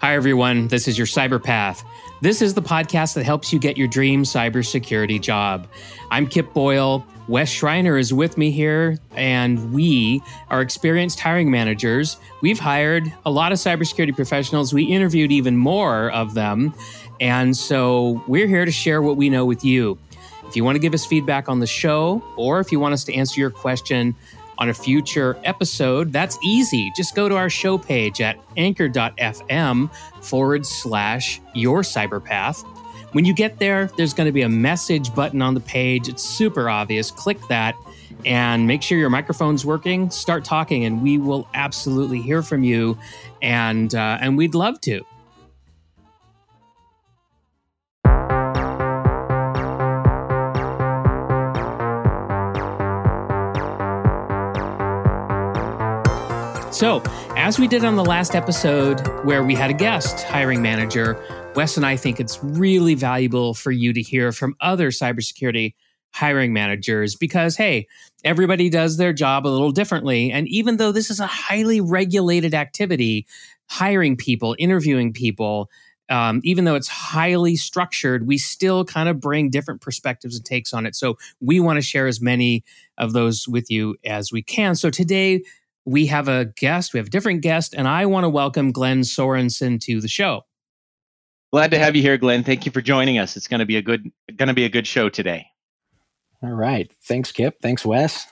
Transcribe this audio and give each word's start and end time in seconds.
Hi, 0.00 0.14
everyone. 0.14 0.68
This 0.68 0.88
is 0.88 0.96
your 0.96 1.06
Cyberpath. 1.06 1.84
This 2.22 2.40
is 2.40 2.54
the 2.54 2.62
podcast 2.62 3.12
that 3.16 3.24
helps 3.24 3.52
you 3.52 3.58
get 3.58 3.76
your 3.76 3.86
dream 3.86 4.22
cybersecurity 4.22 5.20
job. 5.20 5.68
I'm 6.10 6.26
Kip 6.26 6.54
Boyle. 6.54 7.04
Wes 7.28 7.50
Schreiner 7.50 7.98
is 7.98 8.10
with 8.10 8.38
me 8.38 8.50
here, 8.50 8.96
and 9.14 9.74
we 9.74 10.22
are 10.48 10.62
experienced 10.62 11.20
hiring 11.20 11.50
managers. 11.50 12.16
We've 12.40 12.58
hired 12.58 13.12
a 13.26 13.30
lot 13.30 13.52
of 13.52 13.58
cybersecurity 13.58 14.16
professionals. 14.16 14.72
We 14.72 14.84
interviewed 14.84 15.32
even 15.32 15.58
more 15.58 16.10
of 16.12 16.32
them. 16.32 16.72
And 17.20 17.54
so 17.54 18.24
we're 18.26 18.46
here 18.46 18.64
to 18.64 18.72
share 18.72 19.02
what 19.02 19.18
we 19.18 19.28
know 19.28 19.44
with 19.44 19.66
you. 19.66 19.98
If 20.48 20.56
you 20.56 20.64
want 20.64 20.76
to 20.76 20.80
give 20.80 20.94
us 20.94 21.04
feedback 21.04 21.46
on 21.50 21.60
the 21.60 21.66
show, 21.66 22.24
or 22.38 22.58
if 22.60 22.72
you 22.72 22.80
want 22.80 22.94
us 22.94 23.04
to 23.04 23.14
answer 23.14 23.38
your 23.38 23.50
question 23.50 24.16
on 24.60 24.68
a 24.68 24.74
future 24.74 25.38
episode, 25.44 26.12
that's 26.12 26.38
easy. 26.44 26.92
Just 26.94 27.14
go 27.16 27.28
to 27.28 27.36
our 27.36 27.50
show 27.50 27.78
page 27.78 28.20
at 28.20 28.38
anchor.fm 28.56 29.90
forward 30.22 30.66
slash 30.66 31.40
your 31.54 31.80
cyberpath. 31.80 32.62
When 33.12 33.24
you 33.24 33.34
get 33.34 33.58
there, 33.58 33.90
there's 33.96 34.14
going 34.14 34.26
to 34.26 34.32
be 34.32 34.42
a 34.42 34.48
message 34.48 35.12
button 35.14 35.42
on 35.42 35.54
the 35.54 35.60
page. 35.60 36.08
It's 36.08 36.22
super 36.22 36.68
obvious. 36.70 37.10
Click 37.10 37.38
that 37.48 37.74
and 38.24 38.66
make 38.66 38.82
sure 38.82 38.98
your 38.98 39.10
microphone's 39.10 39.64
working. 39.64 40.10
Start 40.10 40.44
talking, 40.44 40.84
and 40.84 41.02
we 41.02 41.18
will 41.18 41.48
absolutely 41.54 42.20
hear 42.20 42.42
from 42.42 42.62
you. 42.62 42.96
And 43.42 43.94
uh, 43.94 44.18
and 44.20 44.36
we'd 44.36 44.54
love 44.54 44.80
to. 44.82 45.04
So, 56.80 57.02
as 57.36 57.58
we 57.58 57.68
did 57.68 57.84
on 57.84 57.96
the 57.96 58.04
last 58.06 58.34
episode 58.34 59.06
where 59.26 59.44
we 59.44 59.54
had 59.54 59.68
a 59.68 59.74
guest 59.74 60.22
hiring 60.22 60.62
manager, 60.62 61.22
Wes 61.54 61.76
and 61.76 61.84
I 61.84 61.94
think 61.94 62.18
it's 62.18 62.42
really 62.42 62.94
valuable 62.94 63.52
for 63.52 63.70
you 63.70 63.92
to 63.92 64.00
hear 64.00 64.32
from 64.32 64.56
other 64.62 64.88
cybersecurity 64.88 65.74
hiring 66.14 66.54
managers 66.54 67.16
because, 67.16 67.54
hey, 67.54 67.86
everybody 68.24 68.70
does 68.70 68.96
their 68.96 69.12
job 69.12 69.46
a 69.46 69.48
little 69.48 69.72
differently. 69.72 70.32
And 70.32 70.48
even 70.48 70.78
though 70.78 70.90
this 70.90 71.10
is 71.10 71.20
a 71.20 71.26
highly 71.26 71.82
regulated 71.82 72.54
activity, 72.54 73.26
hiring 73.66 74.16
people, 74.16 74.56
interviewing 74.58 75.12
people, 75.12 75.68
um, 76.08 76.40
even 76.44 76.64
though 76.64 76.76
it's 76.76 76.88
highly 76.88 77.56
structured, 77.56 78.26
we 78.26 78.38
still 78.38 78.86
kind 78.86 79.10
of 79.10 79.20
bring 79.20 79.50
different 79.50 79.82
perspectives 79.82 80.34
and 80.34 80.46
takes 80.46 80.72
on 80.72 80.86
it. 80.86 80.96
So 80.96 81.18
we 81.42 81.60
want 81.60 81.76
to 81.76 81.82
share 81.82 82.06
as 82.06 82.22
many 82.22 82.64
of 82.96 83.12
those 83.12 83.46
with 83.46 83.70
you 83.70 83.96
as 84.02 84.32
we 84.32 84.42
can. 84.42 84.74
So 84.76 84.88
today, 84.88 85.42
we 85.90 86.06
have 86.06 86.28
a 86.28 86.44
guest, 86.44 86.94
we 86.94 86.98
have 86.98 87.08
a 87.08 87.10
different 87.10 87.40
guest, 87.40 87.74
and 87.74 87.88
I 87.88 88.06
want 88.06 88.22
to 88.22 88.28
welcome 88.28 88.70
Glenn 88.70 89.00
Sorensen 89.00 89.80
to 89.80 90.00
the 90.00 90.06
show. 90.06 90.42
Glad 91.52 91.72
to 91.72 91.78
have 91.80 91.96
you 91.96 92.02
here, 92.02 92.16
Glenn. 92.16 92.44
Thank 92.44 92.64
you 92.64 92.70
for 92.70 92.80
joining 92.80 93.18
us. 93.18 93.36
It's 93.36 93.48
going 93.48 93.58
to 93.58 93.66
be 93.66 93.76
a 93.76 93.82
good 93.82 94.08
going 94.36 94.46
to 94.46 94.54
be 94.54 94.64
a 94.64 94.68
good 94.68 94.86
show 94.86 95.08
today. 95.08 95.48
All 96.44 96.52
right. 96.52 96.90
Thanks, 97.02 97.32
Kip. 97.32 97.60
Thanks, 97.60 97.84
Wes. 97.84 98.24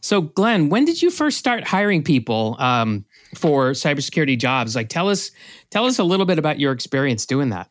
So, 0.00 0.20
Glenn, 0.20 0.68
when 0.68 0.84
did 0.84 1.02
you 1.02 1.10
first 1.10 1.36
start 1.36 1.64
hiring 1.64 2.04
people 2.04 2.56
um, 2.60 3.04
for 3.34 3.72
cybersecurity 3.72 4.38
jobs? 4.38 4.76
Like, 4.76 4.88
tell 4.88 5.08
us 5.08 5.32
tell 5.70 5.86
us 5.86 5.98
a 5.98 6.04
little 6.04 6.26
bit 6.26 6.38
about 6.38 6.60
your 6.60 6.70
experience 6.70 7.26
doing 7.26 7.48
that. 7.48 7.70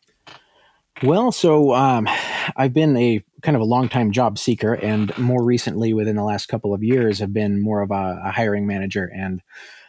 Well, 1.02 1.32
so 1.32 1.74
um, 1.74 2.10
I've 2.58 2.74
been 2.74 2.98
a 2.98 3.24
kind 3.42 3.56
of 3.56 3.62
a 3.62 3.66
long 3.66 3.90
time 3.90 4.12
job 4.12 4.38
seeker, 4.38 4.74
and 4.74 5.16
more 5.18 5.44
recently, 5.44 5.94
within 5.94 6.16
the 6.16 6.24
last 6.24 6.48
couple 6.48 6.74
of 6.74 6.84
years, 6.84 7.20
have 7.20 7.34
been 7.34 7.62
more 7.62 7.82
of 7.82 7.92
a, 7.92 8.22
a 8.26 8.32
hiring 8.32 8.68
manager, 8.68 9.12
and 9.16 9.42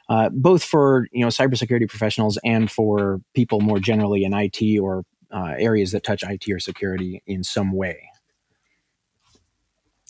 uh, 0.08 0.28
both 0.30 0.62
for 0.62 1.08
you 1.12 1.20
know 1.20 1.28
cybersecurity 1.28 1.88
professionals 1.88 2.38
and 2.44 2.70
for 2.70 3.20
people 3.34 3.60
more 3.60 3.78
generally 3.78 4.24
in 4.24 4.32
IT 4.34 4.78
or 4.78 5.04
uh, 5.30 5.54
areas 5.58 5.92
that 5.92 6.04
touch 6.04 6.22
IT 6.22 6.44
or 6.50 6.58
security 6.58 7.22
in 7.26 7.42
some 7.42 7.72
way. 7.72 8.08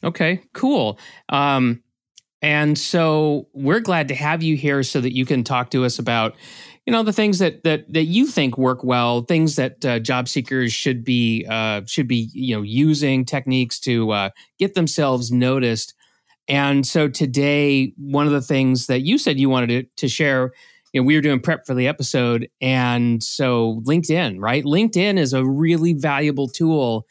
Okay, 0.05 0.43
cool. 0.53 0.99
Um, 1.29 1.83
and 2.43 2.77
so 2.77 3.47
we're 3.55 3.81
glad 3.81 4.09
to 4.09 4.15
have 4.15 4.43
you 4.43 4.57
here 4.57 4.83
so 4.83 5.01
that 5.01 5.15
you 5.15 5.25
can 5.25 5.45
talk 5.45 5.71
to 5.71 5.85
us 5.85 5.99
about 5.99 6.35
you 6.87 6.93
know 6.93 7.03
the 7.03 7.13
things 7.13 7.39
that 7.39 7.63
that 7.63 7.91
that 7.93 8.05
you 8.05 8.27
think 8.27 8.59
work 8.59 8.83
well 8.83 9.23
things 9.23 9.57
that 9.57 9.85
uh, 9.85 9.99
job 10.01 10.29
seekers 10.29 10.73
should 10.73 11.05
be 11.05 11.47
uh, 11.49 11.83
should 11.87 12.09
be 12.09 12.29
you 12.33 12.57
know 12.57 12.63
using 12.63 13.25
techniques 13.25 13.79
to 13.81 14.11
uh, 14.11 14.31
get 14.59 14.75
themselves 14.75 15.31
noticed. 15.31 15.95
And 16.49 16.85
so 16.85 17.09
today 17.09 17.93
one 17.97 18.27
of 18.27 18.33
the 18.33 18.43
things 18.43 18.89
that 18.89 19.03
you 19.03 19.17
said 19.17 19.39
you 19.39 19.49
wanted 19.49 19.69
to, 19.69 19.83
to 19.97 20.09
share 20.09 20.53
you 20.93 21.01
know 21.01 21.07
we 21.07 21.15
were 21.15 21.21
doing 21.21 21.41
prep 21.41 21.65
for 21.65 21.75
the 21.75 21.87
episode 21.87 22.49
and 22.61 23.23
so 23.23 23.81
linkedin 23.85 24.37
right? 24.41 24.65
Linkedin 24.65 25.19
is 25.19 25.33
a 25.33 25.45
really 25.45 25.93
valuable 25.93 26.49
tool 26.49 27.07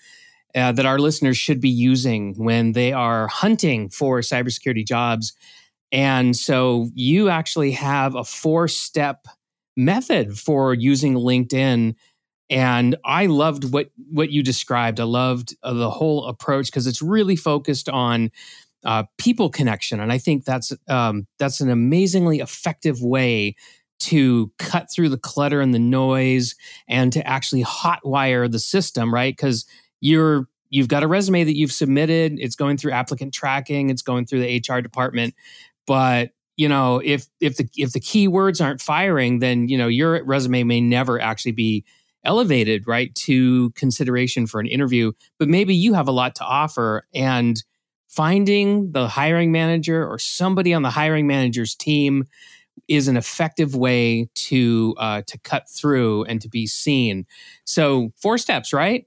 uh, 0.56 0.72
that 0.72 0.86
our 0.86 1.00
listeners 1.00 1.38
should 1.38 1.60
be 1.62 1.70
using 1.70 2.34
when 2.36 2.74
they 2.74 2.92
are 2.94 3.28
hunting 3.28 3.90
for 3.90 4.20
cybersecurity 4.20 4.86
jobs 4.86 5.34
and 5.92 6.36
so 6.36 6.90
you 6.94 7.30
actually 7.30 7.72
have 7.72 8.16
a 8.16 8.24
four 8.24 8.68
step 8.68 9.28
method 9.76 10.38
for 10.38 10.74
using 10.74 11.16
LinkedIn. 11.16 11.96
And 12.50 12.96
I 13.06 13.26
loved 13.28 13.72
what 13.72 13.92
what 14.10 14.32
you 14.32 14.44
described. 14.44 15.00
I 15.00 15.06
loved 15.06 15.56
uh, 15.64 15.74
the 15.74 15.90
whole 15.90 16.26
approach 16.28 16.68
because 16.68 16.88
it's 16.88 17.02
really 17.02 17.36
focused 17.36 17.90
on 17.90 18.32
uh, 18.84 19.04
people 19.18 19.50
connection, 19.50 20.00
and 20.00 20.12
I 20.12 20.18
think 20.18 20.44
that's 20.44 20.74
um, 20.90 21.28
that's 21.40 21.62
an 21.62 21.70
amazingly 21.70 22.40
effective 22.40 23.02
way 23.02 23.56
to 24.00 24.52
cut 24.58 24.92
through 24.92 25.10
the 25.10 25.18
clutter 25.18 25.62
and 25.62 25.74
the 25.74 25.80
noise, 25.80 26.56
and 26.90 27.14
to 27.14 27.26
actually 27.26 27.64
hotwire 27.64 28.52
the 28.52 28.60
system, 28.60 29.14
right? 29.14 29.32
Because 29.32 29.66
you're 30.02 30.48
you've 30.70 30.88
got 30.88 31.04
a 31.04 31.08
resume 31.08 31.44
that 31.44 31.56
you've 31.56 31.72
submitted. 31.72 32.38
It's 32.40 32.56
going 32.56 32.78
through 32.78 32.92
applicant 32.92 33.34
tracking. 33.34 33.90
It's 33.90 34.02
going 34.02 34.26
through 34.26 34.42
the 34.42 34.64
HR 34.68 34.82
department, 34.82 35.36
but 35.88 36.32
you 36.58 36.68
know 36.68 37.02
if 37.04 37.28
if 37.40 37.56
the 37.56 37.70
if 37.78 37.94
the 37.94 38.02
keywords 38.02 38.64
aren't 38.64 38.82
firing 38.82 39.40
then 39.40 39.70
you 39.70 39.78
know 39.78 39.88
your 39.88 40.22
resume 40.26 40.64
may 40.64 40.82
never 40.82 41.20
actually 41.20 41.54
be 41.54 41.86
elevated 42.24 42.88
right 42.88 43.14
to 43.16 43.72
consideration 43.72 44.48
for 44.48 44.60
an 44.60 44.68
interview. 44.68 45.12
But 45.40 45.48
maybe 45.48 45.76
you 45.76 45.94
have 45.94 46.08
a 46.08 46.12
lot 46.12 46.36
to 46.36 46.44
offer. 46.44 47.08
And 47.14 47.62
finding 48.08 48.92
the 48.92 49.08
hiring 49.08 49.52
manager 49.52 50.06
or 50.06 50.20
somebody 50.20 50.74
on 50.74 50.82
the 50.82 50.90
hiring 50.90 51.28
manager's 51.28 51.76
team 51.76 52.26
is 52.88 53.08
an 53.08 53.16
effective 53.16 53.76
way 53.76 54.30
to 54.34 54.96
uh, 54.98 55.22
to 55.28 55.38
cut 55.40 55.70
through 55.70 56.26
and 56.26 56.42
to 56.42 56.50
be 56.50 56.68
seen. 56.68 57.26
So 57.64 58.12
four 58.18 58.38
steps 58.38 58.74
right 58.74 59.06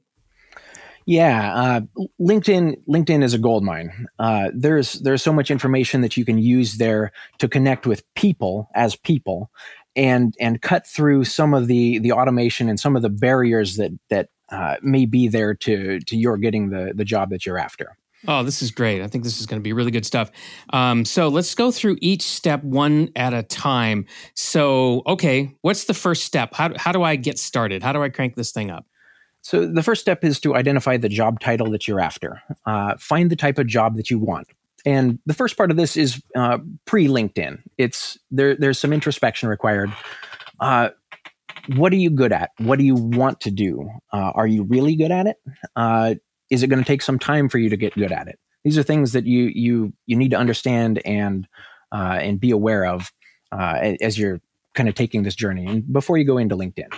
yeah, 1.07 1.55
uh, 1.55 1.81
LinkedIn 2.21 2.77
LinkedIn 2.89 3.23
is 3.23 3.35
a 3.35 3.39
gold 3.39 3.63
mine. 3.63 4.07
Uh, 4.19 4.51
there's 4.55 4.95
there's 4.95 5.23
so 5.23 5.33
much 5.33 5.51
information 5.51 6.01
that 6.01 6.17
you 6.17 6.25
can 6.25 6.39
use 6.39 6.77
there 6.77 7.13
to 7.39 7.49
connect 7.49 7.87
with 7.87 8.03
people 8.15 8.69
as 8.75 8.97
people, 8.97 9.51
and 9.97 10.35
and 10.41 10.63
cut 10.63 10.87
through 10.87 11.25
some 11.25 11.55
of 11.55 11.67
the 11.67 11.99
the 11.99 12.13
automation 12.13 12.69
and 12.69 12.81
some 12.81 12.97
of 12.97 13.03
the 13.03 13.11
barriers 13.11 13.77
that 13.77 13.93
that 14.09 14.29
uh, 14.51 14.77
may 14.83 15.05
be 15.05 15.29
there 15.29 15.55
to 15.55 16.01
to 16.01 16.17
your 16.17 16.37
getting 16.39 16.71
the 16.71 16.93
the 16.95 17.05
job 17.05 17.31
that 17.31 17.45
you're 17.45 17.59
after. 17.59 17.97
Oh, 18.27 18.43
this 18.43 18.63
is 18.63 18.71
great. 18.71 19.03
I 19.03 19.07
think 19.07 19.23
this 19.23 19.39
is 19.39 19.47
going 19.47 19.61
to 19.61 19.63
be 19.63 19.75
really 19.75 19.91
good 19.91 20.07
stuff. 20.07 20.31
Um, 20.71 21.05
so 21.05 21.29
let's 21.29 21.55
go 21.55 21.71
through 21.71 21.99
each 22.01 22.23
step 22.23 22.65
one 22.65 23.11
at 23.17 23.35
a 23.35 23.43
time. 23.43 24.07
So, 24.35 25.03
okay, 25.07 25.55
what's 25.61 25.85
the 25.85 25.93
first 25.93 26.25
step? 26.25 26.55
How, 26.55 26.71
how 26.77 26.93
do 26.93 27.03
I 27.03 27.17
get 27.17 27.39
started? 27.39 27.83
How 27.83 27.93
do 27.93 28.03
I 28.03 28.09
crank 28.09 28.35
this 28.35 28.51
thing 28.51 28.71
up? 28.71 28.87
So 29.45 29.67
the 29.67 29.83
first 29.83 30.01
step 30.01 30.25
is 30.25 30.41
to 30.41 30.57
identify 30.57 30.97
the 30.97 31.11
job 31.11 31.39
title 31.39 31.71
that 31.73 31.87
you're 31.87 32.01
after. 32.01 32.43
Uh, 32.65 32.95
find 32.99 33.31
the 33.31 33.37
type 33.37 33.59
of 33.59 33.67
job 33.67 33.97
that 33.97 34.11
you 34.11 34.19
want. 34.19 34.49
And 34.87 35.19
the 35.27 35.35
first 35.35 35.59
part 35.59 35.71
of 35.71 35.77
this 35.77 35.99
is 35.99 36.23
uh, 36.35 36.59
pre 36.87 37.09
LinkedIn. 37.09 37.61
It's 37.77 38.19
there. 38.31 38.57
There's 38.57 38.79
some 38.79 38.91
introspection 38.91 39.51
required. 39.51 39.93
Uh, 40.61 40.91
what 41.77 41.93
are 41.93 41.97
you 41.97 42.09
good 42.09 42.33
at? 42.33 42.53
What 42.57 42.79
do 42.79 42.87
you 42.87 42.95
want 42.95 43.41
to 43.43 43.51
do? 43.51 43.91
Uh, 44.15 44.33
are 44.35 44.47
you 44.47 44.63
really 44.63 44.97
good 44.97 45.11
at 45.11 45.27
it? 45.27 45.37
Uh, 45.77 46.15
is 46.49 46.63
it 46.63 46.69
going 46.69 46.83
to 46.83 46.87
take 46.87 47.03
some 47.03 47.19
time 47.19 47.51
for 47.51 47.59
you 47.59 47.69
to 47.69 47.77
get 47.77 47.95
good 47.95 48.13
at 48.13 48.29
it? 48.29 48.39
These 48.65 48.79
are 48.79 48.83
things 48.83 49.13
that 49.13 49.27
you 49.27 49.51
you 49.55 49.93
you 50.07 50.17
need 50.17 50.31
to 50.31 50.39
understand 50.39 51.03
and 51.05 51.47
uh, 51.93 52.19
and 52.19 52.41
be 52.41 52.51
aware 52.51 52.87
of 52.87 53.13
as 53.53 54.19
you're 54.19 54.41
kind 54.73 54.89
of 54.89 54.95
taking 54.95 55.23
this 55.23 55.35
journey 55.35 55.67
and 55.67 55.93
before 55.93 56.19
you 56.19 56.25
go 56.25 56.39
into 56.39 56.57
LinkedIn 56.57 56.93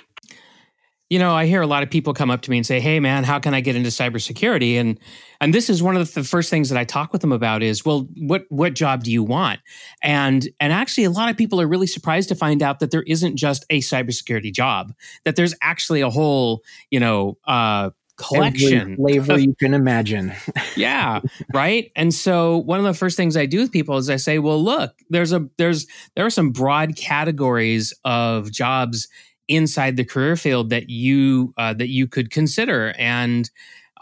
you 1.08 1.20
know, 1.20 1.34
I 1.34 1.46
hear 1.46 1.62
a 1.62 1.66
lot 1.66 1.84
of 1.84 1.90
people 1.90 2.14
come 2.14 2.30
up 2.30 2.42
to 2.42 2.50
me 2.50 2.56
and 2.56 2.66
say, 2.66 2.80
"Hey, 2.80 2.98
man, 2.98 3.22
how 3.22 3.38
can 3.38 3.54
I 3.54 3.60
get 3.60 3.76
into 3.76 3.90
cybersecurity?" 3.90 4.74
And 4.74 4.98
and 5.40 5.54
this 5.54 5.70
is 5.70 5.82
one 5.82 5.96
of 5.96 6.14
the 6.14 6.24
first 6.24 6.50
things 6.50 6.68
that 6.68 6.78
I 6.78 6.84
talk 6.84 7.12
with 7.12 7.20
them 7.20 7.32
about 7.32 7.62
is, 7.62 7.84
well, 7.84 8.08
what 8.16 8.44
what 8.48 8.74
job 8.74 9.04
do 9.04 9.12
you 9.12 9.22
want? 9.22 9.60
And 10.02 10.48
and 10.58 10.72
actually, 10.72 11.04
a 11.04 11.10
lot 11.10 11.30
of 11.30 11.36
people 11.36 11.60
are 11.60 11.68
really 11.68 11.86
surprised 11.86 12.28
to 12.30 12.34
find 12.34 12.62
out 12.62 12.80
that 12.80 12.90
there 12.90 13.04
isn't 13.04 13.36
just 13.36 13.64
a 13.70 13.80
cybersecurity 13.80 14.52
job; 14.52 14.92
that 15.24 15.36
there's 15.36 15.54
actually 15.62 16.00
a 16.00 16.10
whole, 16.10 16.62
you 16.90 16.98
know, 16.98 17.38
uh, 17.46 17.90
collection 18.16 18.80
Every 18.80 18.96
flavor 18.96 19.38
you 19.38 19.54
can 19.60 19.74
imagine. 19.74 20.32
yeah, 20.76 21.20
right. 21.54 21.92
And 21.94 22.12
so 22.12 22.58
one 22.58 22.78
of 22.78 22.84
the 22.84 22.94
first 22.94 23.16
things 23.16 23.36
I 23.36 23.46
do 23.46 23.60
with 23.60 23.70
people 23.70 23.96
is 23.96 24.10
I 24.10 24.16
say, 24.16 24.38
"Well, 24.38 24.62
look, 24.62 24.94
there's 25.10 25.32
a 25.32 25.48
there's 25.56 25.86
there 26.16 26.26
are 26.26 26.30
some 26.30 26.50
broad 26.50 26.96
categories 26.96 27.94
of 28.04 28.50
jobs." 28.50 29.08
Inside 29.48 29.96
the 29.96 30.04
career 30.04 30.36
field 30.36 30.70
that 30.70 30.90
you 30.90 31.54
uh, 31.56 31.74
that 31.74 31.88
you 31.88 32.06
could 32.06 32.30
consider 32.30 32.94
and 32.98 33.50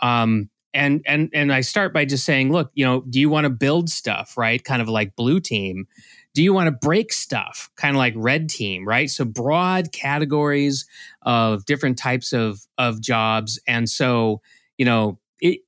um, 0.03 0.51
and 0.75 1.03
and 1.07 1.31
and 1.33 1.53
I 1.53 1.61
start 1.61 1.95
by 1.95 2.05
just 2.05 2.25
saying, 2.25 2.53
look, 2.53 2.71
you 2.75 2.85
know, 2.85 3.03
do 3.09 3.21
you 3.21 3.31
want 3.31 3.45
to 3.45 3.51
build 3.51 3.89
stuff, 3.89 4.37
right? 4.37 4.63
Kind 4.63 4.83
of 4.83 4.89
like 4.89 5.17
blue 5.17 5.41
team. 5.41 5.87
Do 6.35 6.43
you 6.43 6.53
want 6.53 6.67
to 6.67 6.73
break 6.73 7.13
stuff, 7.13 7.71
kind 7.77 7.95
of 7.95 7.99
like 7.99 8.13
red 8.17 8.49
team, 8.49 8.87
right? 8.87 9.09
So 9.09 9.25
broad 9.25 9.93
categories 9.93 10.85
of 11.23 11.65
different 11.65 11.97
types 11.97 12.33
of 12.33 12.61
of 12.77 13.01
jobs, 13.01 13.61
and 13.67 13.89
so 13.89 14.43
you 14.77 14.85
know, 14.85 15.19
it. 15.41 15.61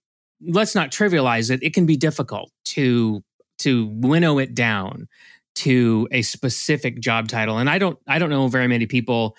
Let's 0.46 0.74
not 0.74 0.90
trivialize 0.90 1.50
it. 1.50 1.62
It 1.62 1.72
can 1.72 1.86
be 1.86 1.96
difficult 1.96 2.50
to 2.66 3.22
to 3.60 3.86
winnow 3.86 4.38
it 4.38 4.54
down 4.54 5.08
to 5.54 6.06
a 6.10 6.20
specific 6.20 7.00
job 7.00 7.28
title, 7.28 7.58
and 7.58 7.70
I 7.70 7.78
don't 7.78 7.98
I 8.08 8.18
don't 8.18 8.30
know 8.30 8.48
very 8.48 8.66
many 8.66 8.86
people 8.86 9.36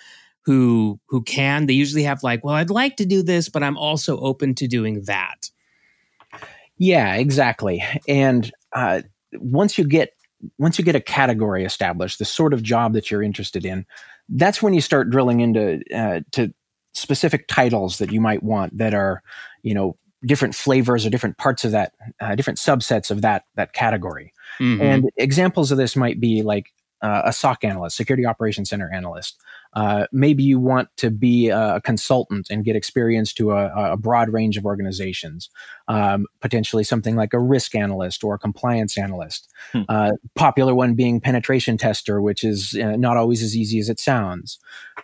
who 0.48 0.98
who 1.08 1.20
can. 1.20 1.66
They 1.66 1.74
usually 1.74 2.04
have 2.04 2.22
like, 2.22 2.42
well, 2.42 2.54
I'd 2.54 2.70
like 2.70 2.96
to 2.96 3.04
do 3.04 3.22
this, 3.22 3.50
but 3.50 3.62
I'm 3.62 3.76
also 3.76 4.18
open 4.18 4.54
to 4.54 4.66
doing 4.66 5.02
that. 5.02 5.50
Yeah, 6.78 7.16
exactly. 7.16 7.84
And 8.08 8.50
uh, 8.72 9.02
once 9.34 9.76
you 9.76 9.84
get 9.84 10.14
once 10.56 10.78
you 10.78 10.86
get 10.86 10.96
a 10.96 11.02
category 11.02 11.66
established, 11.66 12.18
the 12.18 12.24
sort 12.24 12.54
of 12.54 12.62
job 12.62 12.94
that 12.94 13.10
you're 13.10 13.22
interested 13.22 13.66
in, 13.66 13.84
that's 14.30 14.62
when 14.62 14.72
you 14.72 14.80
start 14.80 15.10
drilling 15.10 15.40
into 15.40 15.82
uh, 15.94 16.20
to 16.32 16.54
specific 16.94 17.46
titles 17.46 17.98
that 17.98 18.10
you 18.10 18.20
might 18.22 18.42
want 18.42 18.78
that 18.78 18.94
are, 18.94 19.22
you 19.62 19.74
know, 19.74 19.98
different 20.24 20.54
flavors 20.54 21.04
or 21.04 21.10
different 21.10 21.36
parts 21.36 21.62
of 21.62 21.72
that, 21.72 21.92
uh, 22.20 22.34
different 22.34 22.58
subsets 22.58 23.10
of 23.10 23.20
that 23.20 23.44
that 23.56 23.74
category. 23.74 24.32
Mm-hmm. 24.60 24.80
And 24.80 25.10
examples 25.18 25.70
of 25.70 25.76
this 25.76 25.94
might 25.94 26.20
be 26.20 26.40
like 26.40 26.72
uh, 27.02 27.20
a 27.26 27.34
SOC 27.34 27.64
analyst, 27.64 27.98
security 27.98 28.24
operations 28.24 28.70
center 28.70 28.90
analyst, 28.90 29.42
uh, 29.74 30.06
maybe 30.12 30.42
you 30.42 30.58
want 30.58 30.88
to 30.96 31.10
be 31.10 31.48
a 31.48 31.80
consultant 31.82 32.48
and 32.50 32.64
get 32.64 32.76
experience 32.76 33.32
to 33.34 33.52
a, 33.52 33.92
a 33.92 33.96
broad 33.96 34.32
range 34.32 34.56
of 34.56 34.64
organizations. 34.64 35.50
Um, 35.88 36.26
potentially 36.40 36.84
something 36.84 37.16
like 37.16 37.32
a 37.32 37.40
risk 37.40 37.74
analyst 37.74 38.22
or 38.22 38.34
a 38.34 38.38
compliance 38.38 38.98
analyst. 38.98 39.50
Hmm. 39.72 39.82
Uh, 39.88 40.12
popular 40.34 40.74
one 40.74 40.94
being 40.94 41.20
penetration 41.20 41.78
tester, 41.78 42.20
which 42.20 42.44
is 42.44 42.74
uh, 42.74 42.96
not 42.96 43.16
always 43.16 43.42
as 43.42 43.56
easy 43.56 43.78
as 43.78 43.88
it 43.88 43.98
sounds. 43.98 44.58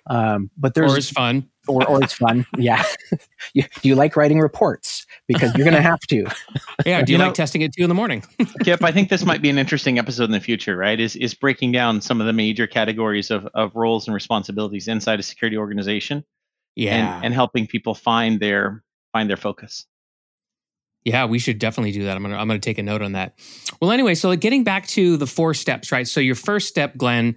Um, 0.09 0.51
but 0.57 0.75
there's 0.75 0.95
or 0.95 0.99
it's 0.99 1.11
fun. 1.11 1.49
Or, 1.67 1.87
or 1.89 2.03
it's 2.03 2.13
fun. 2.13 2.47
yeah. 2.59 2.85
you, 3.55 3.65
do 3.81 3.89
you 3.89 3.95
like 3.95 4.17
writing 4.17 4.39
reports? 4.39 5.07
Because 5.27 5.55
you're 5.55 5.65
going 5.65 5.77
to 5.77 5.83
have 5.83 6.01
to. 6.09 6.27
yeah. 6.87 7.03
Do 7.03 7.13
you, 7.13 7.17
you 7.17 7.23
like 7.23 7.31
know, 7.31 7.33
testing 7.33 7.63
at 7.63 7.73
two 7.73 7.83
in 7.83 7.89
the 7.89 7.95
morning? 7.95 8.23
Kip, 8.65 8.83
I 8.83 8.93
think 8.93 9.09
this 9.09 9.25
might 9.25 9.41
be 9.41 9.51
an 9.51 9.59
interesting 9.59 9.99
episode 9.99 10.25
in 10.25 10.33
the 10.33 10.41
future, 10.41 10.77
right? 10.77 10.99
Is 10.99 11.17
is 11.17 11.35
breaking 11.35 11.73
down 11.73 12.01
some 12.01 12.21
of 12.21 12.27
the 12.27 12.33
major 12.33 12.67
categories 12.67 13.31
of, 13.31 13.47
of 13.55 13.75
roles 13.75 14.07
and 14.07 14.15
responsibilities 14.15 14.89
inside 14.89 15.21
a 15.21 15.23
security 15.23 15.57
organization. 15.57 16.25
Yeah. 16.77 17.17
And, 17.17 17.27
and 17.27 17.35
helping 17.35 17.67
people 17.67 17.95
find 17.95 18.41
their 18.41 18.83
find 19.13 19.31
their 19.31 19.37
focus. 19.37 19.87
Yeah, 21.05 21.27
we 21.27 21.39
should 21.39 21.59
definitely 21.59 21.93
do 21.93 22.05
that. 22.05 22.17
I'm 22.17 22.23
gonna 22.23 22.37
I'm 22.37 22.49
gonna 22.49 22.59
take 22.59 22.79
a 22.79 22.83
note 22.83 23.03
on 23.03 23.13
that. 23.13 23.39
Well, 23.81 23.91
anyway, 23.91 24.15
so 24.15 24.35
getting 24.37 24.65
back 24.65 24.87
to 24.89 25.17
the 25.17 25.27
four 25.27 25.53
steps, 25.53 25.93
right? 25.93 26.09
So 26.09 26.19
your 26.21 26.35
first 26.35 26.67
step, 26.67 26.97
Glenn, 26.97 27.37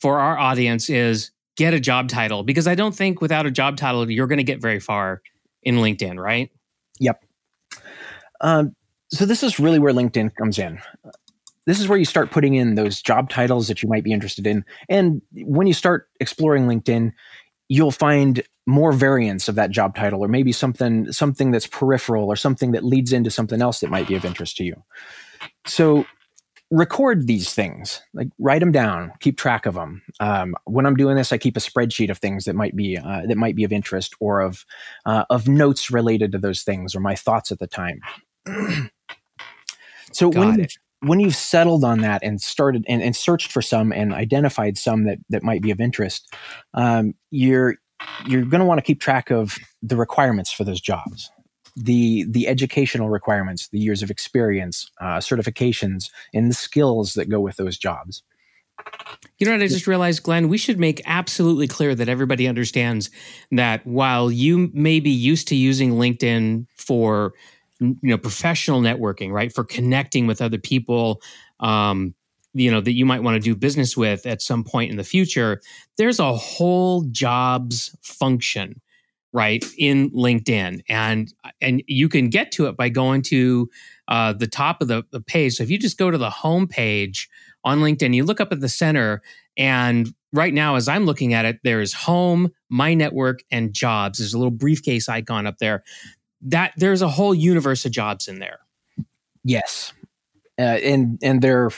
for 0.00 0.18
our 0.18 0.36
audience 0.36 0.90
is 0.90 1.30
get 1.56 1.74
a 1.74 1.80
job 1.80 2.08
title 2.08 2.42
because 2.42 2.66
I 2.66 2.74
don't 2.74 2.94
think 2.94 3.20
without 3.20 3.46
a 3.46 3.50
job 3.50 3.76
title 3.76 4.10
you're 4.10 4.26
going 4.26 4.38
to 4.38 4.44
get 4.44 4.60
very 4.60 4.80
far 4.80 5.22
in 5.62 5.76
LinkedIn, 5.76 6.18
right? 6.18 6.50
Yep. 7.00 7.24
Um, 8.40 8.74
so 9.10 9.24
this 9.26 9.42
is 9.42 9.58
really 9.58 9.78
where 9.78 9.92
LinkedIn 9.92 10.34
comes 10.34 10.58
in. 10.58 10.80
This 11.66 11.80
is 11.80 11.88
where 11.88 11.98
you 11.98 12.04
start 12.04 12.30
putting 12.30 12.54
in 12.54 12.74
those 12.74 13.00
job 13.00 13.30
titles 13.30 13.68
that 13.68 13.82
you 13.82 13.88
might 13.88 14.04
be 14.04 14.12
interested 14.12 14.46
in, 14.46 14.64
and 14.88 15.22
when 15.32 15.66
you 15.66 15.72
start 15.72 16.08
exploring 16.20 16.66
LinkedIn, 16.66 17.12
you'll 17.68 17.90
find 17.90 18.42
more 18.66 18.92
variants 18.92 19.48
of 19.48 19.54
that 19.54 19.70
job 19.70 19.94
title 19.94 20.24
or 20.24 20.28
maybe 20.28 20.52
something 20.52 21.10
something 21.12 21.50
that's 21.50 21.66
peripheral 21.66 22.26
or 22.26 22.36
something 22.36 22.72
that 22.72 22.84
leads 22.84 23.12
into 23.12 23.30
something 23.30 23.60
else 23.60 23.80
that 23.80 23.90
might 23.90 24.08
be 24.08 24.14
of 24.14 24.24
interest 24.24 24.56
to 24.56 24.64
you 24.64 24.82
so 25.66 26.06
record 26.74 27.26
these 27.26 27.54
things 27.54 28.00
like 28.14 28.28
write 28.38 28.60
them 28.60 28.72
down 28.72 29.12
keep 29.20 29.38
track 29.38 29.64
of 29.66 29.74
them 29.74 30.02
um, 30.20 30.54
when 30.64 30.86
i'm 30.86 30.96
doing 30.96 31.16
this 31.16 31.32
i 31.32 31.38
keep 31.38 31.56
a 31.56 31.60
spreadsheet 31.60 32.10
of 32.10 32.18
things 32.18 32.44
that 32.44 32.54
might 32.54 32.74
be 32.74 32.98
uh, 32.98 33.22
that 33.26 33.36
might 33.36 33.54
be 33.54 33.64
of 33.64 33.72
interest 33.72 34.14
or 34.18 34.40
of 34.40 34.64
uh, 35.06 35.24
of 35.30 35.48
notes 35.48 35.90
related 35.90 36.32
to 36.32 36.38
those 36.38 36.62
things 36.62 36.94
or 36.94 37.00
my 37.00 37.14
thoughts 37.14 37.52
at 37.52 37.58
the 37.58 37.66
time. 37.66 38.00
So 40.12 40.30
Got 40.30 40.46
when 40.46 40.60
it. 40.60 40.74
when 41.00 41.18
you've 41.18 41.34
settled 41.34 41.82
on 41.82 42.02
that 42.02 42.22
and 42.22 42.40
started 42.40 42.84
and, 42.88 43.02
and 43.02 43.16
searched 43.16 43.50
for 43.50 43.60
some 43.60 43.90
and 43.90 44.14
identified 44.14 44.78
some 44.78 45.06
that 45.06 45.18
that 45.30 45.42
might 45.42 45.60
be 45.60 45.72
of 45.72 45.80
interest 45.80 46.32
um, 46.74 47.14
you're 47.32 47.74
you're 48.28 48.44
going 48.44 48.60
to 48.60 48.64
want 48.64 48.78
to 48.78 48.82
keep 48.82 49.00
track 49.00 49.32
of 49.32 49.58
the 49.82 49.96
requirements 49.96 50.52
for 50.52 50.62
those 50.62 50.80
jobs 50.80 51.32
the 51.76 52.24
the 52.28 52.46
educational 52.46 53.08
requirements 53.08 53.68
the 53.68 53.78
years 53.78 54.02
of 54.02 54.10
experience 54.10 54.90
uh, 55.00 55.18
certifications 55.18 56.10
and 56.32 56.50
the 56.50 56.54
skills 56.54 57.14
that 57.14 57.28
go 57.28 57.40
with 57.40 57.56
those 57.56 57.76
jobs 57.76 58.22
you 59.38 59.46
know 59.46 59.52
what 59.52 59.62
I 59.62 59.68
just 59.68 59.86
realized, 59.86 60.22
Glenn? 60.22 60.48
We 60.48 60.58
should 60.58 60.78
make 60.78 61.00
absolutely 61.06 61.68
clear 61.68 61.94
that 61.94 62.08
everybody 62.08 62.46
understands 62.48 63.10
that 63.52 63.86
while 63.86 64.30
you 64.30 64.70
may 64.74 65.00
be 65.00 65.10
used 65.10 65.48
to 65.48 65.56
using 65.56 65.92
LinkedIn 65.92 66.66
for 66.76 67.34
you 67.80 67.96
know 68.02 68.18
professional 68.18 68.80
networking, 68.80 69.30
right, 69.30 69.52
for 69.52 69.64
connecting 69.64 70.26
with 70.26 70.42
other 70.42 70.58
people, 70.58 71.22
um, 71.60 72.14
you 72.54 72.70
know 72.70 72.80
that 72.80 72.92
you 72.92 73.04
might 73.04 73.22
want 73.22 73.34
to 73.34 73.40
do 73.40 73.54
business 73.54 73.96
with 73.96 74.24
at 74.26 74.40
some 74.40 74.64
point 74.64 74.90
in 74.90 74.96
the 74.96 75.04
future 75.04 75.60
there's 75.98 76.20
a 76.20 76.34
whole 76.34 77.02
jobs 77.10 77.94
function 78.02 78.80
right 79.34 79.62
in 79.76 80.10
linkedin. 80.12 80.80
And 80.88 81.34
and 81.60 81.82
you 81.86 82.08
can 82.08 82.30
get 82.30 82.52
to 82.52 82.66
it 82.66 82.76
by 82.76 82.88
going 82.88 83.20
to 83.22 83.68
uh, 84.08 84.32
the 84.32 84.46
top 84.46 84.80
of 84.80 84.88
the, 84.88 85.04
the 85.10 85.20
page. 85.20 85.54
So 85.54 85.62
if 85.64 85.70
you 85.70 85.78
just 85.78 85.98
go 85.98 86.10
to 86.10 86.16
the 86.16 86.30
home 86.30 86.66
page 86.66 87.28
on 87.64 87.80
linkedin 87.80 88.14
you 88.14 88.24
look 88.24 88.42
up 88.42 88.52
at 88.52 88.60
the 88.60 88.68
center 88.68 89.22
and 89.56 90.12
right 90.34 90.52
now 90.52 90.74
as 90.74 90.86
i'm 90.86 91.06
looking 91.06 91.32
at 91.32 91.46
it 91.46 91.58
there's 91.62 91.94
home 91.94 92.50
my 92.68 92.92
network 92.92 93.44
and 93.52 93.72
jobs. 93.72 94.18
There's 94.18 94.34
a 94.34 94.38
little 94.38 94.50
briefcase 94.50 95.08
icon 95.08 95.46
up 95.46 95.58
there. 95.58 95.84
That 96.42 96.72
there's 96.76 97.02
a 97.02 97.08
whole 97.08 97.34
universe 97.34 97.84
of 97.86 97.92
jobs 97.92 98.26
in 98.26 98.40
there. 98.40 98.58
Yes 99.44 99.92
uh, 100.58 100.62
and 100.62 101.18
and 101.22 101.42
they're 101.42 101.70